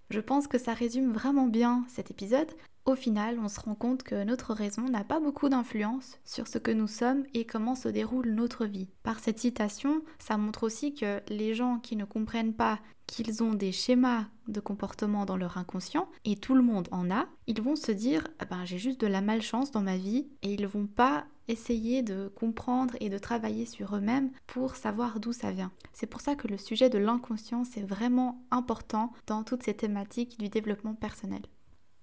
Je 0.09 0.19
pense 0.19 0.47
que 0.47 0.57
ça 0.57 0.73
résume 0.73 1.13
vraiment 1.13 1.47
bien 1.47 1.85
cet 1.87 2.11
épisode 2.11 2.51
au 2.85 2.95
final, 2.95 3.37
on 3.39 3.49
se 3.49 3.59
rend 3.59 3.75
compte 3.75 4.01
que 4.01 4.23
notre 4.23 4.53
raison 4.53 4.81
n'a 4.81 5.03
pas 5.03 5.19
beaucoup 5.19 5.47
d'influence 5.47 6.17
sur 6.25 6.47
ce 6.47 6.57
que 6.57 6.71
nous 6.71 6.87
sommes 6.87 7.23
et 7.35 7.45
comment 7.45 7.75
se 7.75 7.87
déroule 7.87 8.31
notre 8.31 8.65
vie. 8.65 8.89
Par 9.03 9.19
cette 9.19 9.37
citation, 9.37 10.01
ça 10.17 10.37
montre 10.37 10.63
aussi 10.63 10.95
que 10.95 11.21
les 11.27 11.53
gens 11.53 11.77
qui 11.77 11.95
ne 11.95 12.05
comprennent 12.05 12.55
pas 12.55 12.79
qu'ils 13.09 13.43
ont 13.43 13.53
des 13.53 13.71
schémas 13.71 14.25
de 14.47 14.59
comportement 14.59 15.25
dans 15.25 15.37
leur 15.37 15.57
inconscient, 15.57 16.09
et 16.25 16.35
tout 16.35 16.55
le 16.55 16.61
monde 16.61 16.87
en 16.91 17.11
a, 17.11 17.27
ils 17.47 17.61
vont 17.61 17.75
se 17.75 17.91
dire 17.91 18.27
ah 18.39 18.45
ben, 18.45 18.65
j'ai 18.65 18.77
juste 18.77 19.01
de 19.01 19.07
la 19.07 19.21
malchance 19.21 19.71
dans 19.71 19.81
ma 19.81 19.97
vie, 19.97 20.27
et 20.41 20.53
ils 20.53 20.67
vont 20.67 20.87
pas 20.87 21.25
essayer 21.47 22.03
de 22.03 22.31
comprendre 22.35 22.95
et 22.99 23.09
de 23.09 23.17
travailler 23.17 23.65
sur 23.65 23.95
eux-mêmes 23.95 24.31
pour 24.45 24.75
savoir 24.75 25.19
d'où 25.19 25.33
ça 25.33 25.51
vient. 25.51 25.71
C'est 25.93 26.07
pour 26.07 26.21
ça 26.21 26.35
que 26.35 26.47
le 26.47 26.57
sujet 26.57 26.89
de 26.89 26.99
l'inconscient 26.99 27.63
est 27.63 27.83
vraiment 27.83 28.43
important 28.51 29.11
dans 29.25 29.43
toutes 29.43 29.63
ces 29.63 29.73
thématiques 29.73 30.39
du 30.39 30.49
développement 30.49 30.93
personnel. 30.93 31.41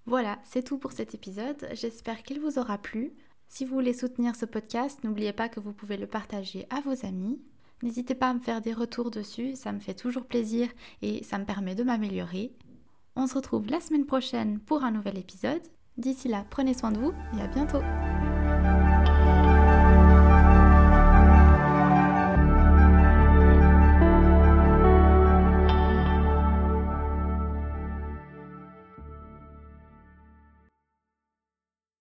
Voilà, 0.04 0.38
c'est 0.44 0.64
tout 0.64 0.78
pour 0.78 0.92
cet 0.92 1.14
épisode. 1.14 1.68
J'espère 1.72 2.22
qu'il 2.22 2.40
vous 2.40 2.58
aura 2.58 2.78
plu. 2.78 3.12
Si 3.48 3.64
vous 3.64 3.74
voulez 3.74 3.92
soutenir 3.92 4.34
ce 4.34 4.44
podcast, 4.44 5.04
n'oubliez 5.04 5.32
pas 5.32 5.48
que 5.48 5.60
vous 5.60 5.72
pouvez 5.72 5.96
le 5.96 6.06
partager 6.08 6.66
à 6.70 6.80
vos 6.80 7.06
amis. 7.06 7.40
N'hésitez 7.82 8.14
pas 8.14 8.30
à 8.30 8.34
me 8.34 8.40
faire 8.40 8.60
des 8.60 8.72
retours 8.72 9.10
dessus, 9.10 9.54
ça 9.54 9.72
me 9.72 9.80
fait 9.80 9.94
toujours 9.94 10.26
plaisir 10.26 10.68
et 11.02 11.22
ça 11.22 11.38
me 11.38 11.44
permet 11.44 11.74
de 11.74 11.84
m'améliorer. 11.84 12.52
On 13.16 13.26
se 13.26 13.34
retrouve 13.34 13.68
la 13.68 13.80
semaine 13.80 14.06
prochaine 14.06 14.58
pour 14.60 14.84
un 14.84 14.90
nouvel 14.90 15.18
épisode. 15.18 15.62
D'ici 15.96 16.28
là, 16.28 16.44
prenez 16.48 16.74
soin 16.74 16.92
de 16.92 16.98
vous 16.98 17.12
et 17.36 17.40
à 17.40 17.46
bientôt 17.48 17.80